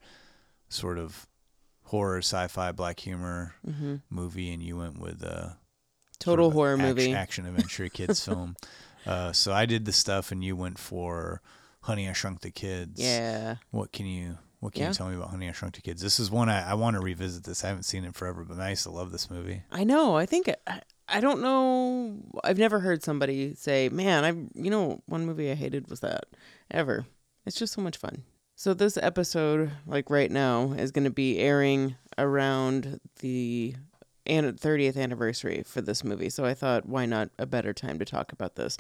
[0.69, 1.27] sort of
[1.85, 5.59] horror, sci-fi, black humor hmm movie, and you went with a
[6.23, 8.57] total sort of horror action, movie action adventure kids film.
[9.07, 11.43] Uh, so I did the stuff, and you went for
[11.83, 13.01] Honey, I Shrunk the Kids.
[13.01, 14.89] yeah What can you What can Yeah.
[14.89, 16.01] you tell me about Honey, I Shrunk the Kids?
[16.03, 17.45] This is one I, I want to revisit.
[17.45, 19.63] This I haven't seen it forever, but I used to love this movie.
[19.73, 20.17] I know.
[20.17, 22.17] I think I, I don't know.
[22.45, 24.29] I've never heard somebody say, "Man, I
[24.63, 26.25] you know one movie I hated was that."
[26.71, 27.05] Ever.
[27.45, 28.23] It's just so much fun.
[28.55, 33.75] So this episode, like right now, is going to be airing around the
[34.27, 36.31] an- 30th anniversary for this movie.
[36.31, 38.77] So I thought, why not a better time to talk about this?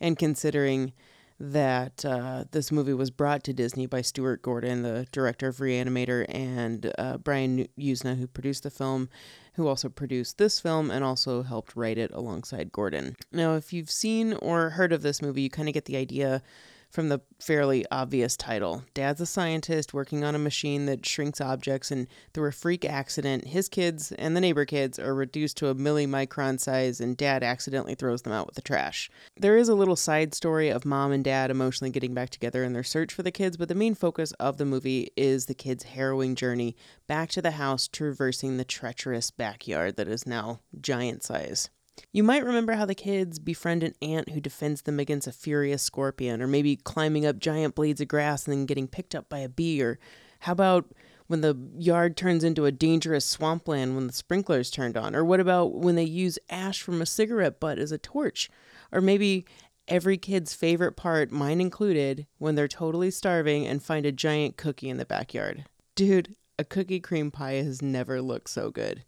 [0.00, 0.92] And considering
[1.38, 6.24] that uh, this movie was brought to Disney by Stuart Gordon, the director of Reanimator,
[6.28, 9.10] and uh, Brian Yuzna, who produced the film,
[9.54, 13.16] who also produced this film and also helped write it alongside Gordon.
[13.32, 16.42] Now, if you've seen or heard of this movie, you kind of get the idea
[16.90, 18.82] from the fairly obvious title.
[18.94, 23.48] Dad's a scientist working on a machine that shrinks objects, and through a freak accident,
[23.48, 27.94] his kids and the neighbor kids are reduced to a millimicron size, and dad accidentally
[27.94, 29.10] throws them out with the trash.
[29.36, 32.72] There is a little side story of mom and dad emotionally getting back together in
[32.72, 35.84] their search for the kids, but the main focus of the movie is the kids'
[35.84, 36.76] harrowing journey
[37.06, 41.70] back to the house, traversing the treacherous backyard that is now giant size.
[42.12, 45.82] You might remember how the kids befriend an ant who defends them against a furious
[45.82, 49.38] scorpion, or maybe climbing up giant blades of grass and then getting picked up by
[49.38, 49.98] a bee, or
[50.40, 50.92] how about
[51.26, 55.40] when the yard turns into a dangerous swampland when the sprinklers turned on, or what
[55.40, 58.48] about when they use ash from a cigarette butt as a torch,
[58.92, 59.44] or maybe
[59.88, 64.88] every kid's favorite part, mine included, when they're totally starving and find a giant cookie
[64.88, 65.64] in the backyard.
[65.94, 69.04] Dude, a cookie cream pie has never looked so good.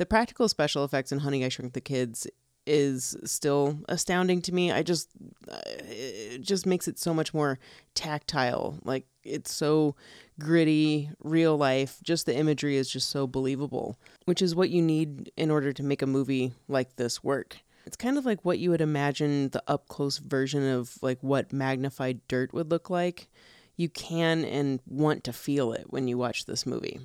[0.00, 2.26] The practical special effects in Honey, I Shrunk the Kids
[2.66, 4.72] is still astounding to me.
[4.72, 5.10] I just,
[5.46, 7.58] uh, it just makes it so much more
[7.94, 8.78] tactile.
[8.82, 9.96] Like, it's so
[10.38, 11.98] gritty, real life.
[12.02, 15.82] Just the imagery is just so believable, which is what you need in order to
[15.82, 17.58] make a movie like this work.
[17.84, 21.52] It's kind of like what you would imagine the up close version of like what
[21.52, 23.28] magnified dirt would look like.
[23.76, 27.00] You can and want to feel it when you watch this movie.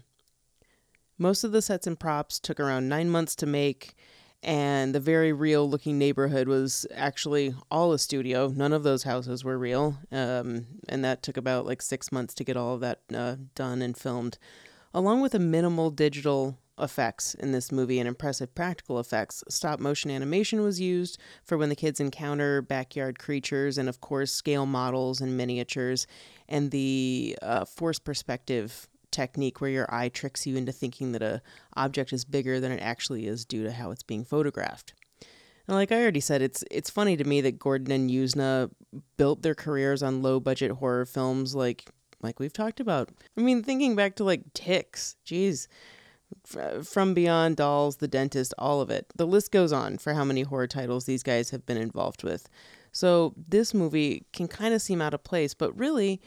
[1.17, 3.95] Most of the sets and props took around nine months to make,
[4.43, 8.49] and the very real looking neighborhood was actually all a studio.
[8.49, 12.43] None of those houses were real, um, and that took about like six months to
[12.43, 14.37] get all of that uh, done and filmed,
[14.93, 19.41] along with a minimal digital effects in this movie and impressive practical effects.
[19.47, 24.33] Stop motion animation was used for when the kids encounter backyard creatures, and of course,
[24.33, 26.07] scale models and miniatures,
[26.49, 31.41] and the uh, force perspective technique where your eye tricks you into thinking that a
[31.75, 34.93] object is bigger than it actually is due to how it's being photographed.
[35.67, 38.69] And like I already said, it's it's funny to me that Gordon and Yuzna
[39.17, 41.89] built their careers on low budget horror films like
[42.21, 43.09] like we've talked about.
[43.37, 45.67] I mean, thinking back to like Ticks, geez,
[46.53, 49.07] F- From Beyond, Dolls, The Dentist, all of it.
[49.15, 52.49] The list goes on for how many horror titles these guys have been involved with.
[52.91, 56.21] So this movie can kind of seem out of place, but really,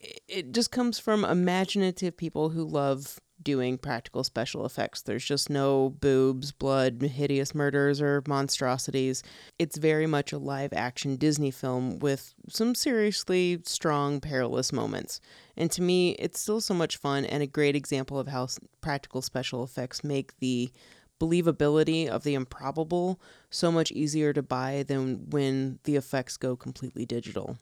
[0.00, 5.02] it just comes from imaginative people who love doing practical special effects.
[5.02, 9.22] There's just no boobs, blood, hideous murders, or monstrosities.
[9.58, 15.20] It's very much a live action Disney film with some seriously strong, perilous moments.
[15.56, 18.48] And to me, it's still so much fun and a great example of how
[18.80, 20.70] practical special effects make the
[21.18, 23.20] believability of the improbable
[23.50, 27.58] so much easier to buy than when the effects go completely digital.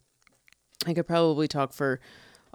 [0.86, 2.00] I could probably talk for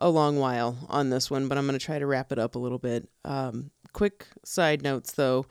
[0.04, 2.56] a long while on this one, but I'm going to try to wrap it up
[2.56, 3.10] a little bit.
[3.24, 5.46] Um, quick side notes though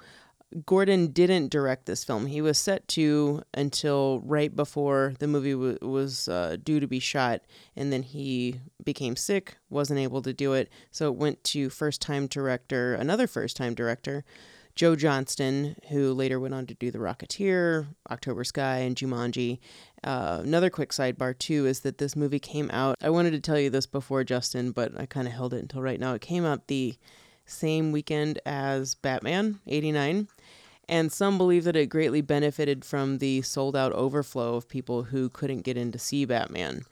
[0.67, 2.27] Gordon didn't direct this film.
[2.27, 6.99] He was set to until right before the movie w- was uh, due to be
[6.99, 7.43] shot,
[7.75, 10.71] and then he became sick, wasn't able to do it.
[10.91, 14.25] So it went to first time director, another first time director,
[14.75, 19.59] Joe Johnston, who later went on to do The Rocketeer, October Sky, and Jumanji.
[20.05, 22.97] Uh, another quick sidebar, too, is that this movie came out.
[23.01, 25.83] I wanted to tell you this before, Justin, but I kind of held it until
[25.83, 26.15] right now.
[26.15, 26.97] It came out the
[27.47, 30.29] same weekend as Batman 89.
[30.89, 35.29] And some believe that it greatly benefited from the sold out overflow of people who
[35.29, 36.83] couldn't get in to see Batman.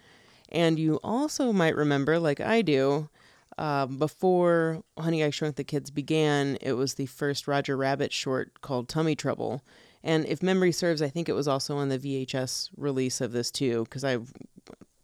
[0.48, 3.08] And you also might remember, like I do,
[3.58, 8.60] um, before Honey, I Shrunk the Kids began, it was the first Roger Rabbit short
[8.62, 9.62] called Tummy Trouble.
[10.02, 13.50] And if memory serves, I think it was also on the VHS release of this
[13.50, 14.18] too, because I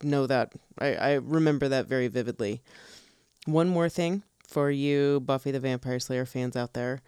[0.03, 2.63] know that, I, I remember that very vividly.
[3.47, 7.03] One more thing for you Buffy the Vampire Slayer fans out there.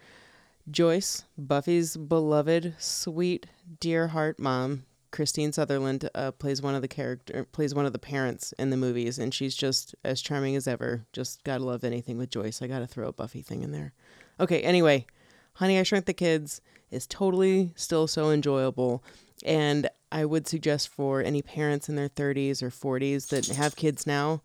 [0.69, 3.47] Joyce, Buffy's beloved, sweet,
[3.79, 7.99] dear heart mom, Kristine Sutherland uh, plays one of the character plays one of the
[7.99, 11.05] parents in the movies, and she's just as charming as ever.
[11.11, 12.61] Just gotta love anything with Joyce.
[12.61, 13.93] I gotta throw a Buffy thing in there.
[14.39, 15.07] Okay, anyway,
[15.59, 19.03] Honey I Shrunk the Kids is totally still so enjoyable,
[19.45, 24.07] and I would suggest for any parents in their 30s or 40s that have kids
[24.07, 24.41] now,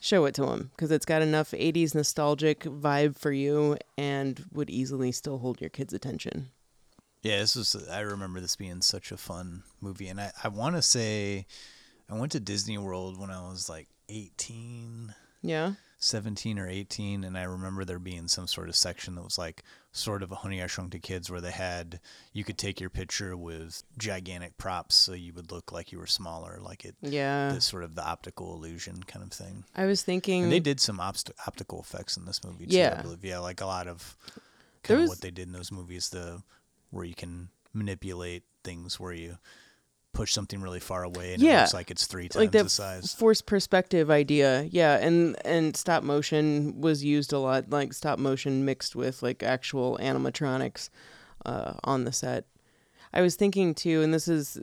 [0.00, 4.68] show it to them because it's got enough 80s nostalgic vibe for you and would
[4.68, 6.50] easily still hold your kids' attention.
[7.22, 7.88] Yeah, this was.
[7.88, 11.46] I remember this being such a fun movie, and I I want to say,
[12.10, 15.14] I went to Disney World when I was like eighteen.
[15.40, 15.72] Yeah.
[15.98, 19.62] 17 or 18 and I remember there being some sort of section that was like
[19.96, 22.00] sort of a Honey I Shrunk the Kids where they had
[22.32, 26.06] you could take your picture with gigantic props so you would look like you were
[26.08, 27.52] smaller like it Yeah.
[27.52, 29.64] the sort of the optical illusion kind of thing.
[29.76, 32.96] I was thinking And they did some obst- optical effects in this movie too, Yeah.
[32.98, 33.24] I believe.
[33.24, 34.16] Yeah, like a lot of
[34.82, 36.42] kind was- of what they did in those movies, the
[36.90, 39.38] where you can manipulate things where you
[40.14, 41.60] push something really far away and it Yeah.
[41.60, 43.14] looks like it's three times like the size.
[43.14, 48.64] forced perspective idea yeah and and stop motion was used a lot like stop motion
[48.64, 50.88] mixed with like actual animatronics
[51.44, 52.46] uh, on the set
[53.12, 54.58] i was thinking too and this is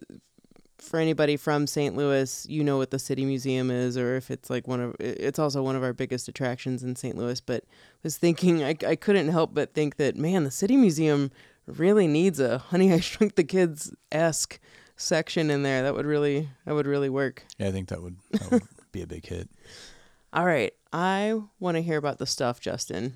[0.80, 4.50] for anybody from st louis you know what the city museum is or if it's
[4.50, 7.64] like one of it's also one of our biggest attractions in st louis but
[8.04, 11.30] was thinking i, I couldn't help but think that man the city museum
[11.68, 14.60] really needs a honey i shrunk the kids esque
[15.02, 18.16] section in there that would really that would really work yeah, I think that would,
[18.32, 19.50] that would be a big hit.
[20.34, 23.14] all right i want to hear about the stuff justin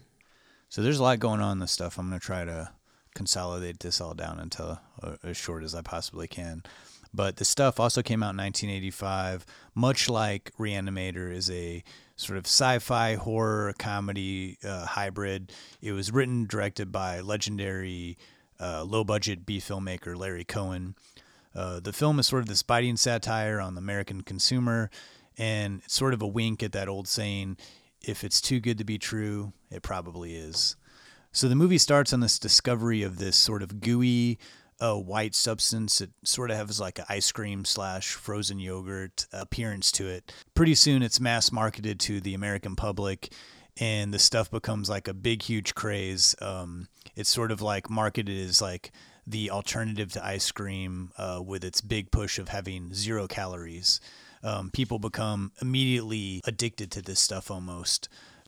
[0.69, 1.97] So there's a lot going on in this stuff.
[1.97, 2.71] I'm going to try to
[3.13, 6.63] consolidate this all down into uh, as short as I possibly can.
[7.13, 11.81] But the stuff also came out in 1985, much like Reanimator is a
[12.17, 15.53] sort of sci-fi horror comedy uh, hybrid.
[15.81, 18.17] It was written directed by legendary
[18.59, 20.95] uh, low-budget B filmmaker Larry Cohen.
[21.56, 24.89] Uh, the film is sort of this biting satire on the American consumer,
[25.38, 27.58] and it's sort of a wink at that old saying,
[28.01, 30.76] if it's too good to be true, it probably is.
[31.32, 34.39] So the movie starts on this discovery of this sort of gooey
[34.80, 36.01] uh, white substance.
[36.01, 40.34] It sort of has like an ice cream slash frozen yogurt appearance to it.
[40.53, 43.34] Pretty soon it's mass marketed to the American public
[43.78, 46.36] and the stuff becomes like a big, huge craze.
[46.41, 48.91] Um, it's sort of like marketed as like
[49.28, 53.99] the alternative to ice cream uh, with its big push of having zero calories.
[54.43, 58.07] Um, people become immediately addicted to this stuff almost.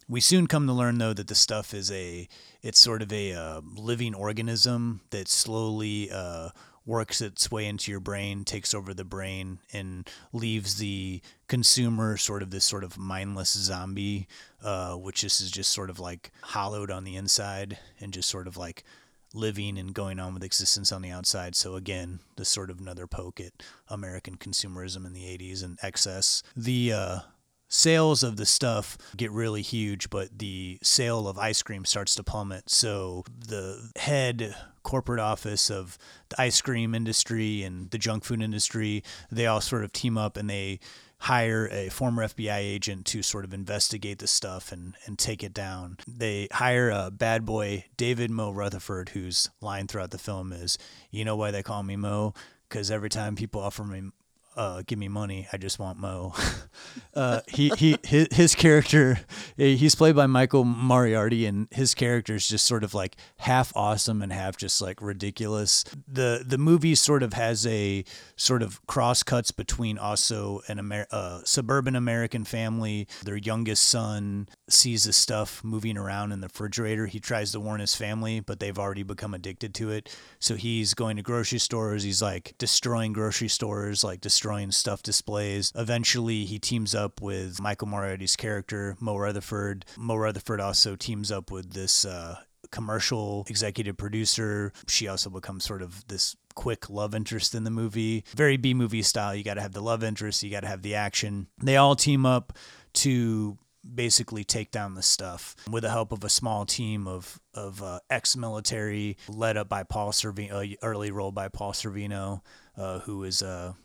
[0.09, 2.29] We soon come to learn, though, that the stuff is a,
[2.61, 6.49] it's sort of a uh, living organism that slowly uh,
[6.85, 12.41] works its way into your brain, takes over the brain, and leaves the consumer sort
[12.41, 14.27] of this sort of mindless zombie,
[14.63, 18.55] uh, which is just sort of like hollowed on the inside and just sort of
[18.55, 18.85] like
[19.33, 21.55] living and going on with existence on the outside.
[21.55, 26.43] So again, this sort of another poke at American consumerism in the 80s and excess.
[26.55, 27.19] The uh,
[27.67, 32.23] sales of the stuff get really huge, but the sale of ice cream starts to
[32.23, 32.69] plummet.
[32.69, 35.97] So the head corporate office of
[36.29, 40.37] the ice cream industry and the junk food industry, they all sort of team up
[40.37, 40.79] and they
[41.19, 45.53] hire a former FBI agent to sort of investigate the stuff and, and take it
[45.53, 45.97] down.
[46.07, 50.77] They hire a bad boy, David Mo Rutherford, whose line throughout the film is,
[51.11, 52.33] You know why they call me Mo?
[52.69, 54.11] Because every time people offer me
[54.57, 55.47] uh, give me money.
[55.53, 56.33] I just want Mo.
[57.13, 59.19] uh, he he his, his character
[59.55, 64.21] he's played by Michael Moriarty, and his character is just sort of like half awesome
[64.21, 65.85] and half just like ridiculous.
[66.07, 68.03] the The movie sort of has a
[68.35, 73.07] sort of cross cuts between also an Amer- uh, suburban American family.
[73.23, 77.05] Their youngest son sees the stuff moving around in the refrigerator.
[77.05, 80.15] He tries to warn his family, but they've already become addicted to it.
[80.39, 82.01] So he's going to grocery stores.
[82.01, 85.73] He's like destroying grocery stores, like destroying destroying stuff displays.
[85.75, 89.85] Eventually, he teams up with Michael Moriarty's character, Mo Rutherford.
[89.97, 92.37] Mo Rutherford also teams up with this uh,
[92.71, 94.71] commercial executive producer.
[94.87, 98.23] She also becomes sort of this quick love interest in the movie.
[98.37, 99.35] Very B movie style.
[99.35, 101.47] You got to have the love interest, you got to have the action.
[101.61, 102.53] They all team up
[102.93, 107.83] to basically take down the stuff with the help of a small team of of
[107.83, 112.41] uh, ex-military led up by Paul Sorvino, uh, early role by Paul Sorvino,
[112.77, 113.75] uh, who is a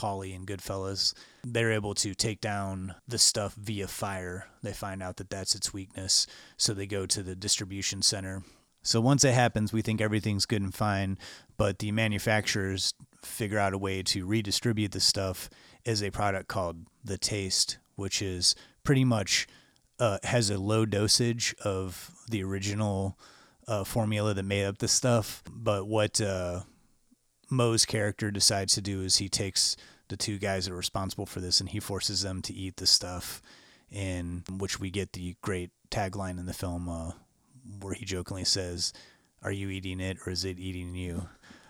[0.00, 1.12] Paulie and Goodfellas,
[1.44, 4.46] they're able to take down the stuff via fire.
[4.62, 6.26] They find out that that's its weakness,
[6.56, 8.42] so they go to the distribution center.
[8.82, 11.18] So once it happens, we think everything's good and fine,
[11.58, 15.50] but the manufacturers figure out a way to redistribute the stuff
[15.84, 19.46] as a product called the Taste, which is pretty much
[19.98, 23.18] uh, has a low dosage of the original
[23.68, 25.42] uh, formula that made up the stuff.
[25.50, 26.62] But what uh,
[27.50, 29.76] Mo's character decides to do is he takes
[30.10, 32.86] the two guys that are responsible for this and he forces them to eat the
[32.86, 33.40] stuff,
[33.90, 37.12] in which we get the great tagline in the film uh,
[37.80, 38.92] where he jokingly says,
[39.42, 41.28] Are you eating it or is it eating you?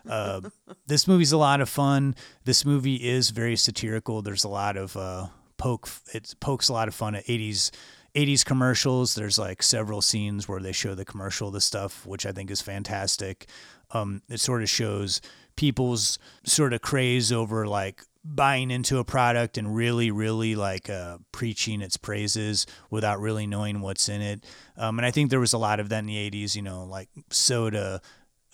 [0.09, 0.41] Uh,
[0.87, 2.15] this movie's a lot of fun.
[2.45, 4.23] This movie is very satirical.
[4.23, 5.89] There's a lot of uh, poke.
[6.13, 7.71] It pokes a lot of fun at 80s
[8.15, 9.15] 80s commercials.
[9.15, 12.61] There's like several scenes where they show the commercial, the stuff, which I think is
[12.61, 13.47] fantastic.
[13.93, 15.21] Um, it sort of shows
[15.57, 21.19] people's sort of craze over like buying into a product and really, really like uh,
[21.33, 24.45] preaching its praises without really knowing what's in it.
[24.77, 26.85] Um, and I think there was a lot of that in the 80s, you know,
[26.85, 28.03] like soda,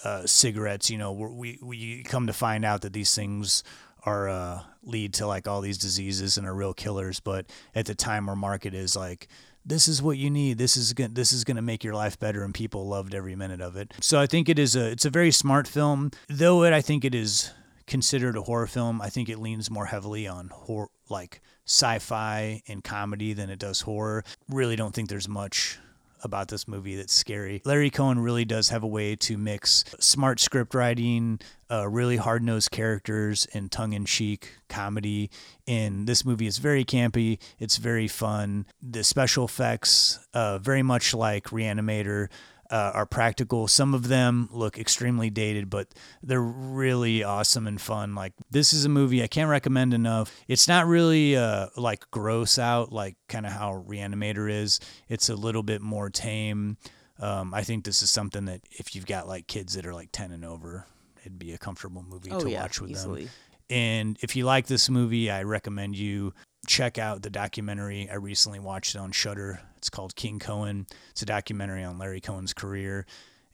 [0.04, 3.64] uh, cigarettes, you know, we, we come to find out that these things
[4.04, 7.18] are uh, lead to like all these diseases and are real killers.
[7.18, 9.26] But at the time, our market is like,
[9.64, 10.58] this is what you need.
[10.58, 13.34] This is gonna, this is going to make your life better, and people loved every
[13.34, 13.92] minute of it.
[14.00, 17.04] So I think it is a it's a very smart film, though it I think
[17.04, 17.52] it is
[17.86, 19.00] considered a horror film.
[19.00, 23.82] I think it leans more heavily on horror, like sci-fi and comedy than it does
[23.82, 24.24] horror.
[24.48, 25.78] Really, don't think there's much
[26.22, 27.62] about this movie that's scary.
[27.64, 31.38] Larry Cohen really does have a way to mix smart script writing,
[31.70, 35.30] uh, really hard nosed characters, and tongue in cheek comedy.
[35.66, 38.66] In this movie, it's very campy, it's very fun.
[38.82, 42.28] The special effects, uh, very much like Reanimator
[42.70, 43.68] uh, are practical.
[43.68, 45.88] Some of them look extremely dated, but
[46.22, 48.14] they're really awesome and fun.
[48.14, 50.34] Like this is a movie I can't recommend enough.
[50.48, 54.80] It's not really uh, like gross out, like kind of how Reanimator is.
[55.08, 56.76] It's a little bit more tame.
[57.18, 60.10] Um, I think this is something that if you've got like kids that are like
[60.12, 60.86] ten and over,
[61.20, 63.24] it'd be a comfortable movie oh, to yeah, watch with easily.
[63.24, 63.32] them.
[63.68, 66.34] And if you like this movie, I recommend you
[66.66, 68.08] check out the documentary.
[68.10, 69.60] I recently watched on Shudder.
[69.86, 70.88] It's called King Cohen.
[71.12, 73.06] It's a documentary on Larry Cohen's career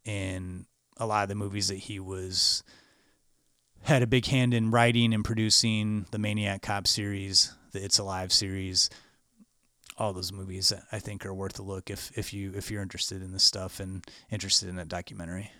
[0.07, 0.65] and
[0.97, 2.63] a lot of the movies that he was
[3.83, 8.33] had a big hand in writing and producing the Maniac Cop series, the It's Alive
[8.33, 8.89] series.
[9.99, 13.21] All those movies I think are worth a look if if you if you're interested
[13.21, 15.51] in this stuff and interested in that documentary.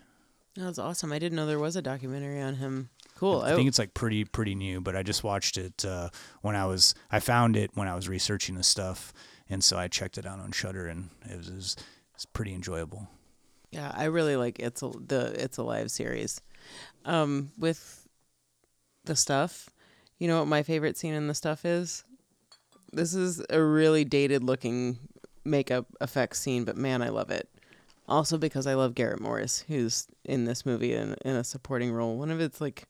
[0.55, 1.11] That was awesome.
[1.11, 2.89] I didn't know there was a documentary on him.
[3.15, 3.41] Cool.
[3.41, 6.09] I think it's like pretty pretty new, but I just watched it uh,
[6.41, 9.13] when I was I found it when I was researching this stuff,
[9.53, 11.75] and so I checked it out on Shudder, and it was, it was
[12.15, 13.07] it's pretty enjoyable.
[13.71, 16.41] Yeah, I really like it's a, the it's alive series.
[17.05, 18.07] Um, with
[19.05, 19.69] the stuff,
[20.17, 22.03] you know what my favorite scene in the stuff is?
[22.91, 24.97] This is a really dated looking
[25.45, 27.49] makeup effects scene, but man, I love it.
[28.07, 32.17] Also because I love Garrett Morris, who's in this movie in, in a supporting role.
[32.17, 32.85] One of it's like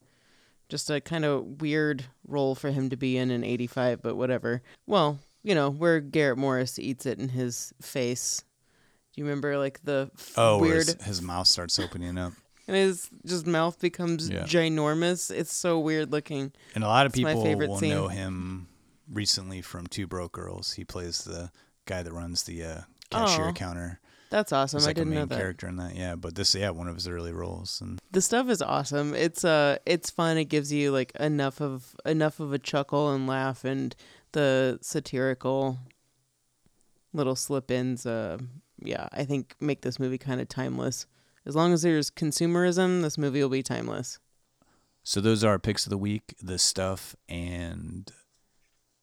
[0.70, 4.62] just a kind of weird role for him to be in in 85, but whatever.
[4.88, 8.44] Well, you know, where Garrett Morris eats it in his face.
[9.14, 12.34] Do you remember like the f- Oh, weird his, his mouth starts opening up,
[12.68, 14.44] and his just mouth becomes Yeah.
[14.44, 15.30] ginormous?
[15.30, 16.52] It's so weird looking.
[16.76, 17.90] and a lot of It's people will scene.
[17.92, 18.68] know him
[19.12, 20.74] recently from Two Broke Girls.
[20.74, 21.52] He plays the
[21.86, 22.82] guy that runs the uh,
[23.12, 23.54] cashier Oh.
[23.54, 24.00] counter.
[24.32, 24.80] That's awesome.
[24.80, 25.38] He's I like a didn't main know that.
[25.38, 25.96] character in that.
[25.96, 29.14] Yeah, but this yeah one of his early roles and The stuff is awesome.
[29.14, 30.38] It's uh it's fun.
[30.40, 33.96] It gives you like enough of enough of a chuckle and laugh and
[34.34, 35.80] the satirical
[37.14, 38.38] little slip-ins uh
[38.84, 41.06] yeah, I think make this movie kind of timeless.
[41.46, 44.20] As long as there's consumerism, this movie will be timeless.
[45.04, 48.12] So those are our picks of the week, The Stuff and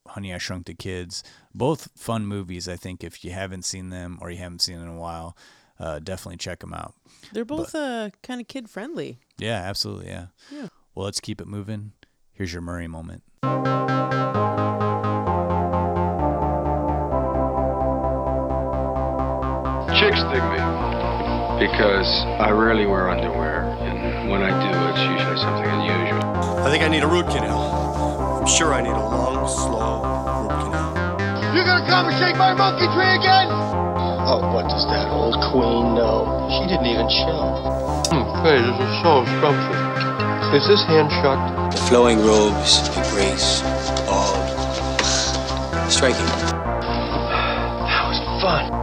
[0.08, 1.22] Honey I Shrunk the Kids.
[1.54, 4.88] Both fun movies, I think if you haven't seen them or you haven't seen them
[4.88, 5.36] in a while,
[5.78, 6.94] uh, definitely check them out.
[7.32, 9.18] They're both uh kind of kid friendly.
[9.38, 10.26] Yeah, absolutely, yeah.
[10.50, 10.68] Yeah.
[10.94, 11.92] Well, let's keep it moving.
[12.32, 13.22] Here's your Murray moment.
[20.01, 20.57] Chicks dig me
[21.61, 22.09] because
[22.40, 26.24] I rarely wear underwear, and when I do, it's usually something unusual.
[26.64, 28.40] I think I need a root canal.
[28.40, 30.01] I'm sure I need a long, slow
[30.40, 30.96] root canal.
[31.53, 33.53] You're gonna come and shake my monkey tree again?
[34.24, 36.48] Oh, what does that old queen know?
[36.48, 37.61] She didn't even show.
[38.09, 39.84] Hmm, hey, this is so scrumptious.
[40.57, 41.76] Is this hand shucked?
[41.76, 43.61] The flowing robes, the grace,
[44.09, 44.32] all
[45.92, 46.24] striking.
[47.84, 48.79] That was fun.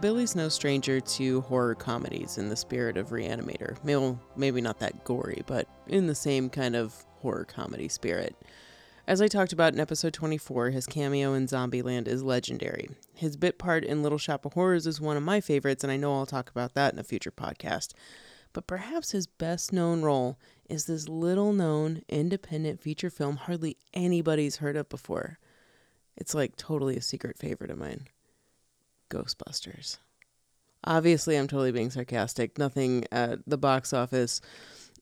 [0.00, 3.76] Billy's no stranger to horror comedies in the spirit of Reanimator.
[4.34, 8.34] Maybe not that gory, but in the same kind of horror comedy spirit.
[9.06, 12.88] As I talked about in episode 24, his cameo in Zombieland is legendary.
[13.12, 15.98] His bit part in Little Shop of Horrors is one of my favorites, and I
[15.98, 17.92] know I'll talk about that in a future podcast.
[18.54, 20.38] But perhaps his best known role
[20.68, 25.38] is this little known independent feature film hardly anybody's heard of before.
[26.16, 28.06] It's like totally a secret favorite of mine.
[29.10, 29.98] Ghostbusters.
[30.84, 32.56] Obviously, I'm totally being sarcastic.
[32.56, 34.40] Nothing at the box office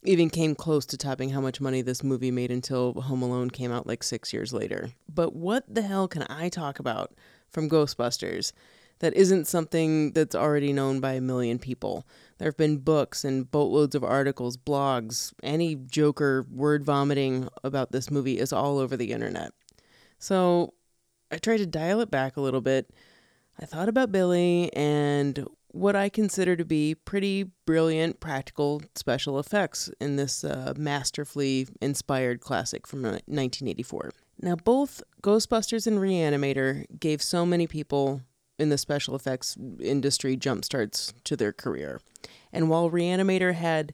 [0.02, 3.72] even came close to topping how much money this movie made until Home Alone came
[3.72, 4.90] out like six years later.
[5.12, 7.14] But what the hell can I talk about
[7.48, 8.52] from Ghostbusters
[9.00, 12.06] that isn't something that's already known by a million people?
[12.38, 18.10] There have been books and boatloads of articles, blogs, any Joker word vomiting about this
[18.10, 19.52] movie is all over the internet.
[20.18, 20.74] So
[21.30, 22.90] I tried to dial it back a little bit.
[23.60, 29.90] I thought about Billy and what I consider to be pretty brilliant practical special effects
[30.00, 34.12] in this uh, masterfully inspired classic from uh, 1984.
[34.40, 38.22] Now, both Ghostbusters and Reanimator gave so many people
[38.58, 42.00] in the special effects industry jumpstarts to their career.
[42.52, 43.92] And while Reanimator had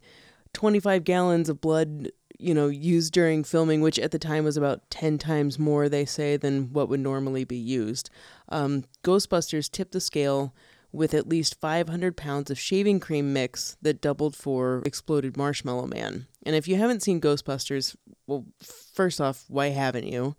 [0.52, 4.88] 25 gallons of blood, you know, used during filming, which at the time was about
[4.90, 8.10] 10 times more, they say, than what would normally be used,
[8.54, 10.54] um, Ghostbusters tipped the scale
[10.92, 16.28] with at least 500 pounds of shaving cream mix that doubled for Exploded Marshmallow Man.
[16.44, 17.96] And if you haven't seen Ghostbusters,
[18.28, 20.36] well, first off, why haven't you?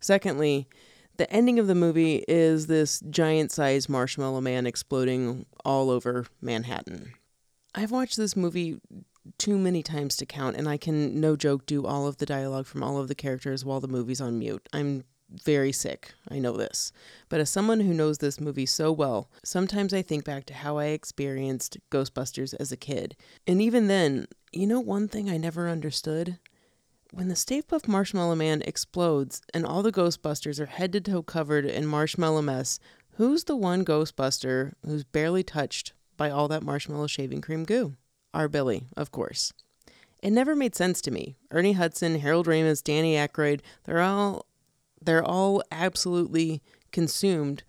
[0.00, 0.66] Secondly,
[1.18, 7.12] the ending of the movie is this giant sized marshmallow man exploding all over Manhattan.
[7.74, 8.80] I've watched this movie
[9.36, 12.64] too many times to count, and I can, no joke, do all of the dialogue
[12.64, 14.66] from all of the characters while the movie's on mute.
[14.72, 16.14] I'm very sick.
[16.30, 16.92] I know this.
[17.28, 20.78] But as someone who knows this movie so well, sometimes I think back to how
[20.78, 23.16] I experienced Ghostbusters as a kid.
[23.46, 26.38] And even then, you know one thing I never understood?
[27.12, 31.22] When the Stay Puft Marshmallow Man explodes and all the Ghostbusters are head to toe
[31.22, 32.78] covered in marshmallow mess,
[33.16, 37.94] who's the one Ghostbuster who's barely touched by all that marshmallow shaving cream goo?
[38.34, 39.52] Our Billy, of course.
[40.22, 41.36] It never made sense to me.
[41.50, 44.46] Ernie Hudson, Harold Ramis, Danny Aykroyd, they're all
[45.02, 47.62] they're all absolutely consumed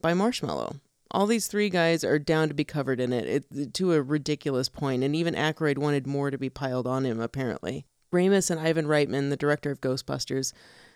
[0.00, 0.76] by marshmallow.
[1.10, 4.68] All these three guys are down to be covered in it, it to a ridiculous
[4.68, 7.86] point, and even Aykroyd wanted more to be piled on him, apparently.
[8.12, 10.52] Ramis and Ivan Reitman, the director of Ghostbusters,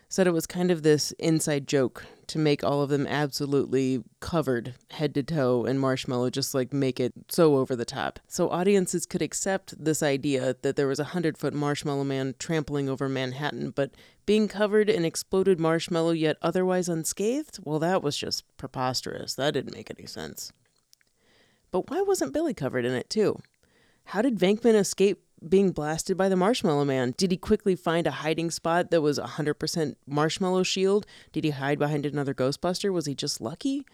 [0.09, 4.73] said it was kind of this inside joke to make all of them absolutely covered
[4.91, 8.19] head to toe in marshmallow, just like make it so over the top.
[8.27, 12.89] So audiences could accept this idea that there was a hundred foot marshmallow man trampling
[12.89, 13.91] over Manhattan, but
[14.25, 19.35] being covered in exploded marshmallow yet otherwise unscathed, well, that was just preposterous.
[19.35, 20.51] That didn't make any sense.
[21.71, 23.39] But why wasn't Billy covered in it too?
[24.05, 27.13] How did Venkman escape being blasted by the Marshmallow Man?
[27.17, 31.05] Did he quickly find a hiding spot that was 100% marshmallow shield?
[31.31, 32.91] Did he hide behind another Ghostbuster?
[32.91, 33.85] Was he just lucky?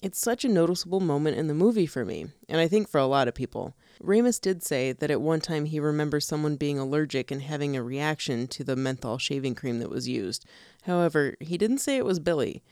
[0.00, 3.06] It's such a noticeable moment in the movie for me, and I think for a
[3.06, 3.74] lot of people.
[4.00, 7.82] Ramis did say that at one time he remembers someone being allergic and having a
[7.82, 10.44] reaction to the menthol shaving cream that was used.
[10.82, 12.62] However, he didn't say it was Billy.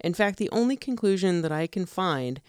[0.00, 2.40] In fact, the only conclusion that I can find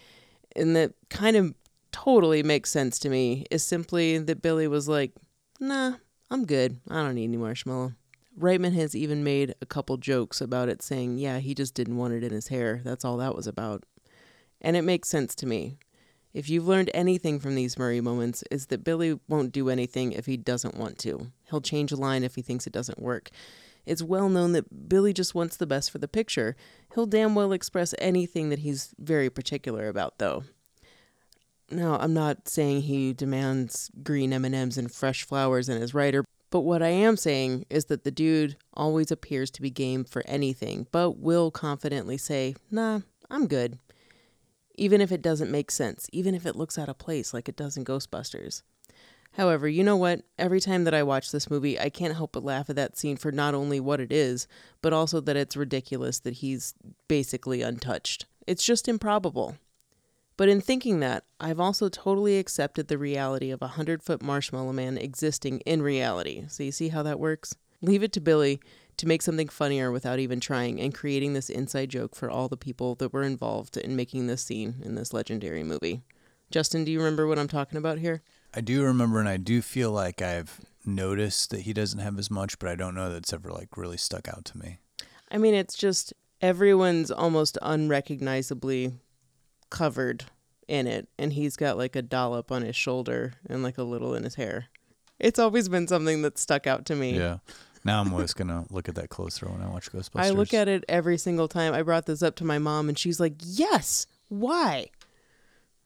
[0.55, 1.53] and that kind of
[1.93, 5.13] totally makes sense to me, is simply that Billy was like,
[5.61, 5.93] nah,
[6.29, 6.81] I'm good.
[6.89, 7.93] I don't need any marshmallow.
[8.37, 12.13] Reitman has even made a couple jokes about it, saying, yeah, he just didn't want
[12.13, 12.81] it in his hair.
[12.83, 13.83] That's all that was about.
[14.59, 15.77] And it makes sense to me.
[16.33, 20.25] If you've learned anything from these Murray moments, is that Billy won't do anything if
[20.25, 21.31] he doesn't want to.
[21.49, 23.29] He'll change a line if he thinks it doesn't work.
[23.85, 26.55] It's well known that Billy just wants the best for the picture.
[26.95, 30.45] He'll damn well express anything that he's very particular about, though.
[31.74, 36.61] Now, I'm not saying he demands green M&Ms and fresh flowers in his writer, but
[36.61, 40.86] what I am saying is that the dude always appears to be game for anything,
[40.91, 43.80] but will confidently say, "Nah, I'm good."
[44.76, 47.55] Even if it doesn't make sense, even if it looks out of place like it
[47.55, 48.61] does in Ghostbusters.
[49.32, 50.21] However, you know what?
[50.38, 53.17] Every time that I watch this movie, I can't help but laugh at that scene
[53.17, 54.47] for not only what it is,
[54.84, 56.76] but also that it's ridiculous that he's
[57.07, 58.28] basically untouched.
[58.45, 59.57] It's just improbable.
[60.36, 64.73] But in thinking that, I've also totally accepted the reality of a 100 foot marshmallow
[64.73, 66.45] man existing in reality.
[66.47, 67.55] So you see how that works?
[67.81, 68.59] Leave it to Billy
[68.97, 72.57] to make something funnier without even trying and creating this inside joke for all the
[72.57, 76.01] people that were involved in making this scene in this legendary movie.
[76.51, 78.21] Justin, do you remember what I'm talking about here?
[78.53, 82.29] I do remember, and I do feel like I've noticed that he doesn't have as
[82.29, 84.77] much, but I don't know that it's ever like really stuck out to me.
[85.31, 88.93] I mean, it's just everyone's almost unrecognizably
[89.74, 90.26] covered
[90.67, 94.15] in it, and he's got like a dollop on his shoulder and like a little
[94.15, 94.67] in his hair.
[95.19, 97.17] It's always been something that stuck out to me.
[97.17, 97.39] Yeah.
[97.84, 100.24] Now I'm always gonna look at that closer when I watch Ghostbusters.
[100.24, 101.74] I look at it every single time.
[101.74, 104.88] I brought this up to my mom, and she's like, "Yes, why?"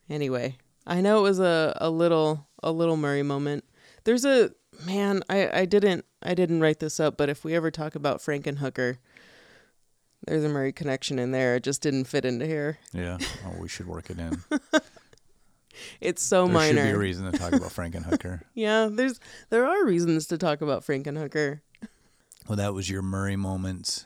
[0.09, 3.63] Anyway, I know it was a, a little a little Murray moment.
[4.03, 4.51] There's a
[4.85, 5.23] man.
[5.27, 8.97] I, I didn't I didn't write this up, but if we ever talk about Frankenhooker,
[10.25, 11.55] there's a Murray connection in there.
[11.55, 12.79] It just didn't fit into here.
[12.93, 13.17] Yeah.
[13.45, 14.41] Oh, we should work it in.
[16.01, 16.81] It's so there minor.
[16.81, 18.41] should be a reason to talk about Frankenhooker.
[18.53, 21.61] yeah, there's there are reasons to talk about Frankenhooker.
[22.47, 24.05] Well, that was your Murray moment.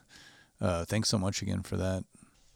[0.60, 2.04] Uh, thanks so much again for that.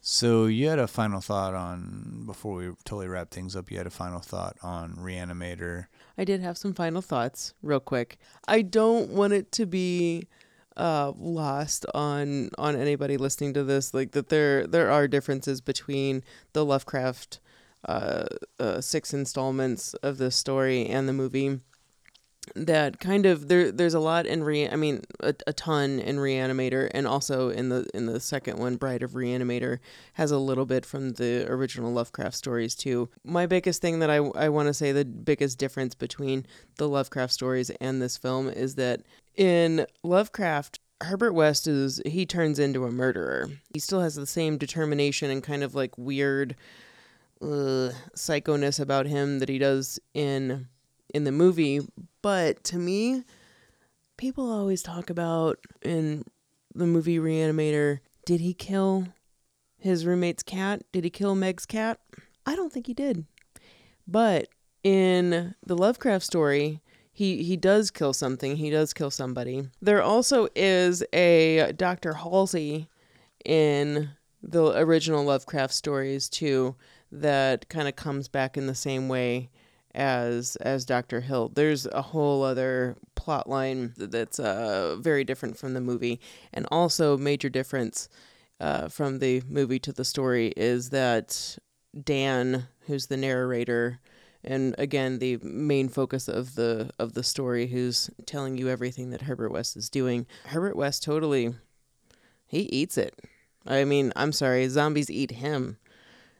[0.00, 3.70] So you had a final thought on before we totally wrap things up.
[3.70, 5.86] You had a final thought on Reanimator.
[6.16, 8.18] I did have some final thoughts, real quick.
[8.46, 10.28] I don't want it to be
[10.76, 16.22] uh, lost on on anybody listening to this, like that there there are differences between
[16.52, 17.40] the Lovecraft
[17.86, 18.26] uh,
[18.58, 21.60] uh, six installments of the story and the movie.
[22.54, 26.18] That kind of there there's a lot in re I mean a, a ton in
[26.18, 29.80] Reanimator and also in the in the second one Bride of Reanimator
[30.12, 33.08] has a little bit from the original Lovecraft stories too.
[33.24, 36.46] My biggest thing that I I want to say the biggest difference between
[36.76, 39.02] the Lovecraft stories and this film is that
[39.36, 43.50] in Lovecraft Herbert West is he turns into a murderer.
[43.72, 46.56] He still has the same determination and kind of like weird
[47.42, 50.68] uh, psychoness about him that he does in
[51.14, 51.80] in the movie.
[52.22, 53.24] But to me,
[54.16, 56.24] people always talk about in
[56.74, 59.08] the movie Reanimator, did he kill
[59.78, 60.82] his roommate's cat?
[60.92, 62.00] Did he kill Meg's cat?
[62.44, 63.24] I don't think he did.
[64.06, 64.48] But
[64.82, 66.80] in the Lovecraft story,
[67.16, 68.56] he he does kill something.
[68.56, 69.70] He does kill somebody.
[69.80, 72.12] There also is a Dr.
[72.12, 72.88] Halsey
[73.42, 74.10] in
[74.42, 76.76] the original Lovecraft stories too
[77.10, 79.48] that kind of comes back in the same way
[79.94, 81.22] as as Dr.
[81.22, 81.50] Hill.
[81.54, 86.20] There's a whole other plot line that's uh, very different from the movie,
[86.52, 88.10] and also major difference
[88.60, 91.56] uh, from the movie to the story is that
[91.98, 94.00] Dan, who's the narrator,
[94.46, 99.22] and again the main focus of the of the story, who's telling you everything that
[99.22, 100.26] Herbert West is doing.
[100.46, 101.54] Herbert West totally
[102.46, 103.18] he eats it.
[103.66, 105.78] I mean, I'm sorry, zombies eat him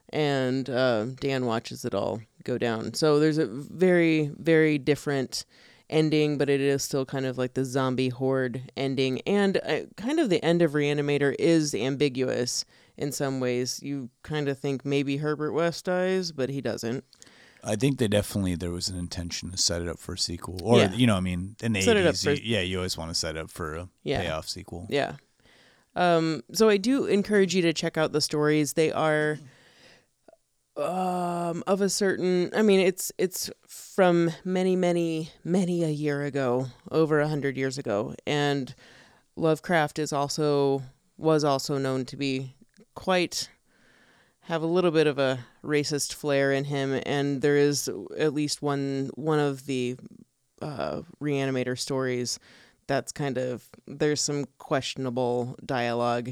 [0.09, 2.93] and uh, Dan watches it all go down.
[2.93, 5.45] So there's a very, very different
[5.89, 9.21] ending, but it is still kind of like the zombie horde ending.
[9.27, 12.65] And uh, kind of the end of Reanimator is ambiguous
[12.97, 13.81] in some ways.
[13.83, 17.03] You kind of think maybe Herbert West dies, but he doesn't.
[17.67, 20.59] I think they definitely there was an intention to set it up for a sequel,
[20.63, 20.93] or Yeah.
[20.93, 23.11] you know, I mean, in the Set it up eighties, for- yeah, you always want
[23.11, 24.21] to set it up for a Yeah.
[24.21, 24.87] payoff sequel.
[24.89, 25.17] Yeah.
[25.95, 28.73] Um, so I do encourage you to check out the stories.
[28.73, 29.39] They are
[30.77, 32.51] um, of a certain.
[32.55, 37.77] I mean, it's it's from many, many, many a year ago, over a hundred years
[37.79, 38.75] ago, and
[39.35, 40.83] Lovecraft is also
[41.17, 42.53] was also known to be
[42.93, 43.49] quite
[44.47, 48.61] have a little bit of a racist flair in him, and there is at least
[48.61, 49.95] one one of the
[50.61, 52.39] uh, reanimator stories
[52.87, 56.31] that's kind of there's some questionable dialogue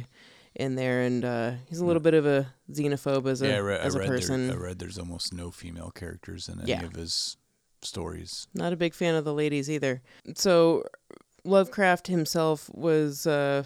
[0.55, 3.95] in there, and uh, he's a little bit of a xenophobe as a yeah, as
[3.95, 4.47] a person.
[4.47, 6.83] There, I read there's almost no female characters in any Yeah.
[6.85, 7.35] of his
[7.81, 8.47] stories.
[8.53, 10.01] Not a big fan of the ladies either.
[10.35, 10.85] So
[11.43, 13.63] Lovecraft himself was uh,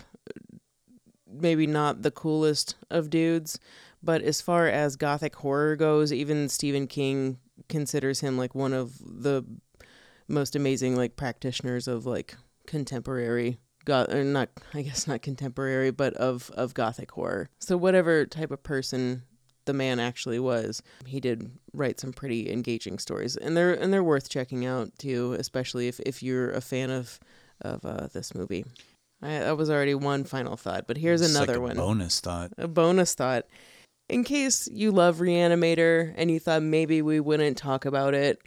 [1.42, 3.60] maybe not the coolest of dudes,
[4.02, 8.98] but as far as gothic horror goes, even Stephen King considers him like one of
[9.00, 9.44] the
[10.28, 12.36] most amazing like practitioners of like
[12.68, 17.50] contemporary goth or not I guess not contemporary, but of of gothic horror.
[17.60, 19.24] So whatever type of person
[19.66, 24.04] the man actually was, he did write some pretty engaging stories, and they're and they're
[24.04, 27.20] worth checking out too, especially if if you're a fan of
[27.62, 28.66] of uh, this movie.
[29.22, 31.76] I, that was already one final thought, but here's It's another like a one.
[31.76, 32.52] Bonus thought.
[32.58, 33.46] A bonus thought.
[34.08, 38.42] In case you love Reanimator and you thought maybe we wouldn't talk about it,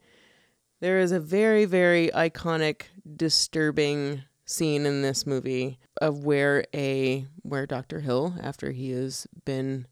[0.81, 2.85] there is a very, very iconic,
[3.17, 8.01] disturbing scene in this movie of where a where Dr.
[8.01, 9.87] Hill, after he has been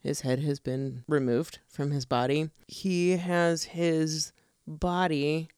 [0.00, 4.32] his head has been removed from his body, he has his
[4.66, 5.48] body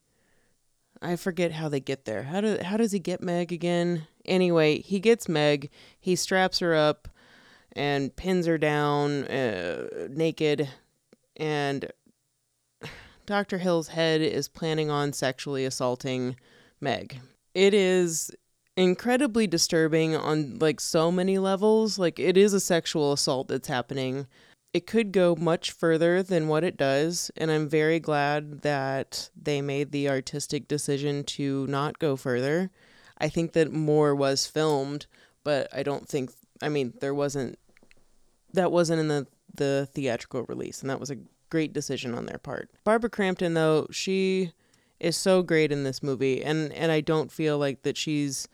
[1.02, 2.24] I forget how they get there.
[2.24, 4.06] How do how does he get Meg again?
[4.30, 5.70] Anyway, he gets Meg.
[5.98, 7.08] He straps her up
[7.72, 10.68] and pins her down uh, naked,
[11.36, 11.90] and
[13.26, 13.58] Dr.
[13.58, 16.36] Hill's head is planning on sexually assaulting
[16.80, 17.20] Meg.
[17.54, 18.30] It is
[18.76, 21.98] incredibly disturbing on like so many levels.
[21.98, 24.28] Like it is a sexual assault that's happening.
[24.72, 29.60] It could go much further than what it does, and I'm very glad that they
[29.60, 32.70] made the artistic decision to not go further.
[33.20, 35.06] I think that more was filmed,
[35.44, 36.30] but I don't think
[36.62, 37.58] I mean there wasn't
[38.52, 41.18] that wasn't in the the theatrical release, and that was a
[41.50, 42.70] great decision on their part.
[42.84, 44.52] Barbara Crampton though, she
[44.98, 48.48] is so great in this movie and and I don't feel like that she's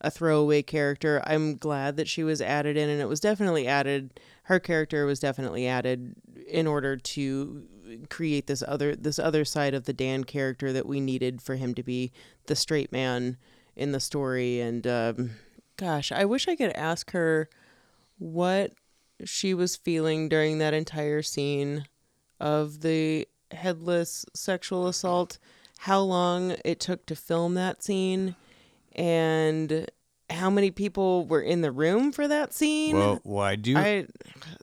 [0.00, 1.22] a throwaway character.
[1.26, 5.20] I'm glad that she was added in and it was definitely added her character was
[5.20, 6.14] definitely added
[6.46, 7.66] in order to
[8.10, 11.74] create this other this other side of the Dan character that we needed for him
[11.74, 12.12] to be
[12.46, 13.36] the straight man
[13.76, 15.30] in the story and um
[15.76, 17.48] gosh, I wish I could ask her
[18.18, 18.72] what
[19.24, 21.86] she was feeling during that entire scene
[22.40, 25.38] of the headless sexual assault,
[25.78, 28.34] how long it took to film that scene,
[28.94, 29.86] and
[30.28, 32.96] how many people were in the room for that scene.
[32.96, 33.76] Well, well, I do.
[33.76, 34.06] I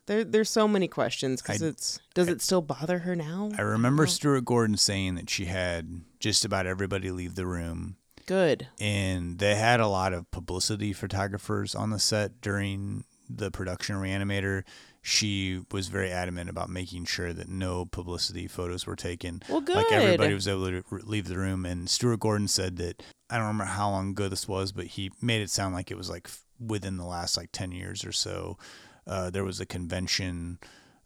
[0.06, 3.50] there there's so many questions because it's does it still bother her now?
[3.58, 7.96] I remember Stuart Gordon saying that she had just about everybody leave the room.
[8.26, 8.68] Good.
[8.80, 14.02] And they had a lot of publicity photographers on the set during the production of
[14.02, 14.64] Reanimator.
[15.02, 19.42] She was very adamant about making sure that no publicity photos were taken.
[19.50, 19.76] Well, good.
[19.76, 21.66] Like everybody was able to leave the room.
[21.66, 25.12] And Stuart Gordon said that I don't remember how long ago this was, but he
[25.22, 28.58] made it sound like it was like within the last like 10 years or so.
[29.06, 30.60] Uh, there was a convention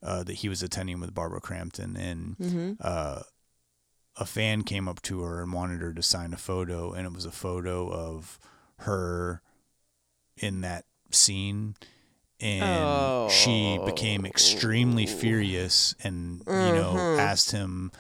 [0.04, 2.78] uh, that he was attending with Barbara Crampton, and Mhm.
[2.82, 3.22] uh,
[4.20, 7.14] a fan came up to her and wanted her to sign a photo, and it
[7.14, 8.40] was a photo of
[8.80, 9.42] her
[10.38, 11.76] in that scene.
[12.40, 17.20] And she became extremely furious and, you know, Mhm.
[17.20, 17.92] asked him,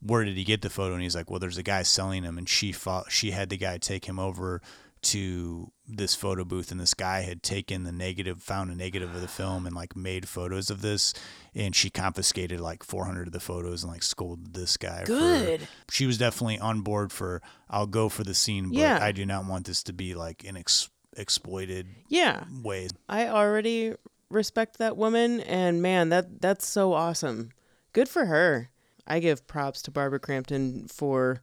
[0.00, 0.92] where did he get the photo?
[0.92, 2.36] And he's like, well, there's a guy selling them.
[2.36, 4.60] And she fought, she had the guy take him over
[5.04, 9.20] to this photo booth and this guy had taken the negative found a negative of
[9.20, 11.12] the film and like made photos of this
[11.54, 15.68] and she confiscated like 400 of the photos and like scolded this guy for- Good.
[15.90, 18.98] she was definitely on board for i'll go for the scene but Yeah.
[19.02, 22.44] i do not want this to be like an ex- exploited Yeah.
[22.62, 23.94] way I already
[24.30, 27.50] respect that woman and man, that that's so awesome.
[27.92, 28.70] Good for her.
[29.06, 31.40] I give props to Barbara Crampton for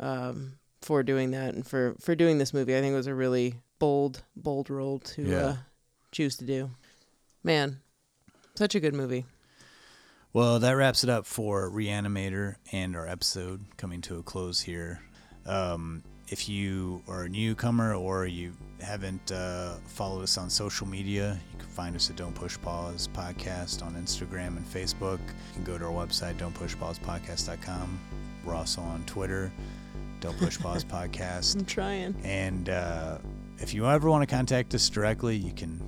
[0.00, 2.76] um for doing that and for for doing this movie.
[2.76, 5.36] I think it was a really bold bold role to Yeah.
[5.38, 5.56] uh,
[6.12, 6.70] choose to do.
[7.42, 7.80] Man,
[8.54, 9.24] such a good movie.
[10.32, 15.00] Well, that wraps it up for Reanimator and our episode coming to a close here.
[15.44, 21.38] Um, if you are a newcomer or you haven't uh, followed us on social media,
[21.52, 25.18] you can find us at Don't Push Pause Podcast on Instagram and Facebook.
[25.18, 28.00] You can go to our website, don'tpushpausepodcast.com.
[28.44, 29.52] We're also on Twitter,
[30.22, 31.56] Don't Push Pause Podcast.
[31.56, 32.14] I'm trying.
[32.22, 33.18] And uh,
[33.58, 35.80] if you ever want to contact us directly, you can,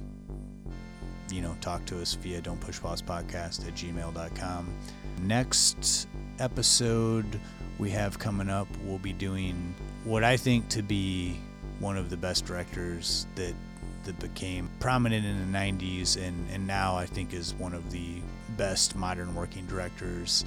[1.31, 4.75] you know, talk to us via don't push pause podcast at gmail.com.
[5.23, 6.09] Next
[6.41, 7.41] episode
[7.79, 9.73] we have coming up, we'll be doing
[10.03, 11.37] what I think to be
[11.79, 13.55] one of the best directors that
[14.03, 18.17] that became prominent in the 90s and, and now I think is one of the
[18.59, 20.45] best modern working directors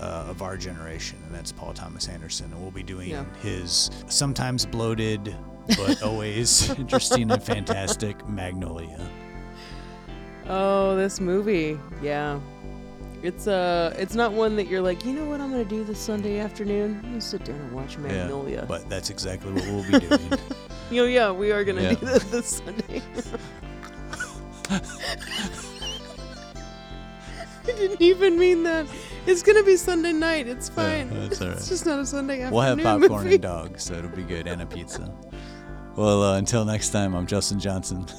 [0.00, 2.50] uh, of our generation, and that's Paul Thomas Anderson.
[2.52, 3.24] And we'll be doing Yeah.
[3.42, 5.34] his sometimes bloated
[5.76, 8.98] but always interesting and fantastic Magnolia.
[10.48, 11.78] Oh, this movie.
[12.02, 12.40] Yeah.
[13.22, 15.98] It's uh it's not one that you're like, you know what I'm gonna do this
[15.98, 17.00] Sunday afternoon?
[17.04, 18.60] I'm sit down and watch Magnolia.
[18.60, 20.30] Yeah, but that's exactly what we'll be doing.
[20.90, 21.94] you know, yeah, we are gonna Yeah.
[21.94, 23.02] do that this Sunday.
[27.62, 28.86] I didn't even mean that.
[29.30, 30.48] It's gonna be Sunday night.
[30.48, 31.08] It's fine.
[31.28, 31.56] that's all right.
[31.56, 32.52] It's just not a Sunday afternoon.
[32.52, 33.34] we'll have popcorn movie.
[33.34, 35.12] and dogs, so it'll be good, and a pizza.
[35.94, 38.06] Well, uh, until next time, I'm Justin Johnson.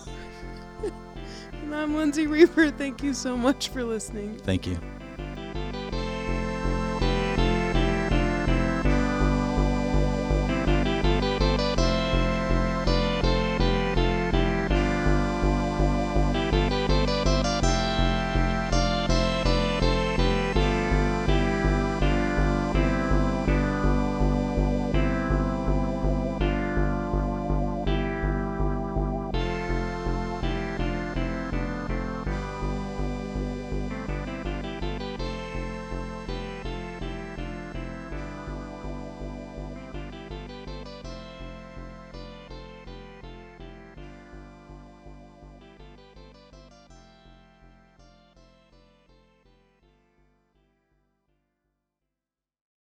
[1.63, 2.69] And I'm Lindsay Reaper.
[2.69, 4.37] Thank you so much for listening.
[4.39, 4.77] Thank you.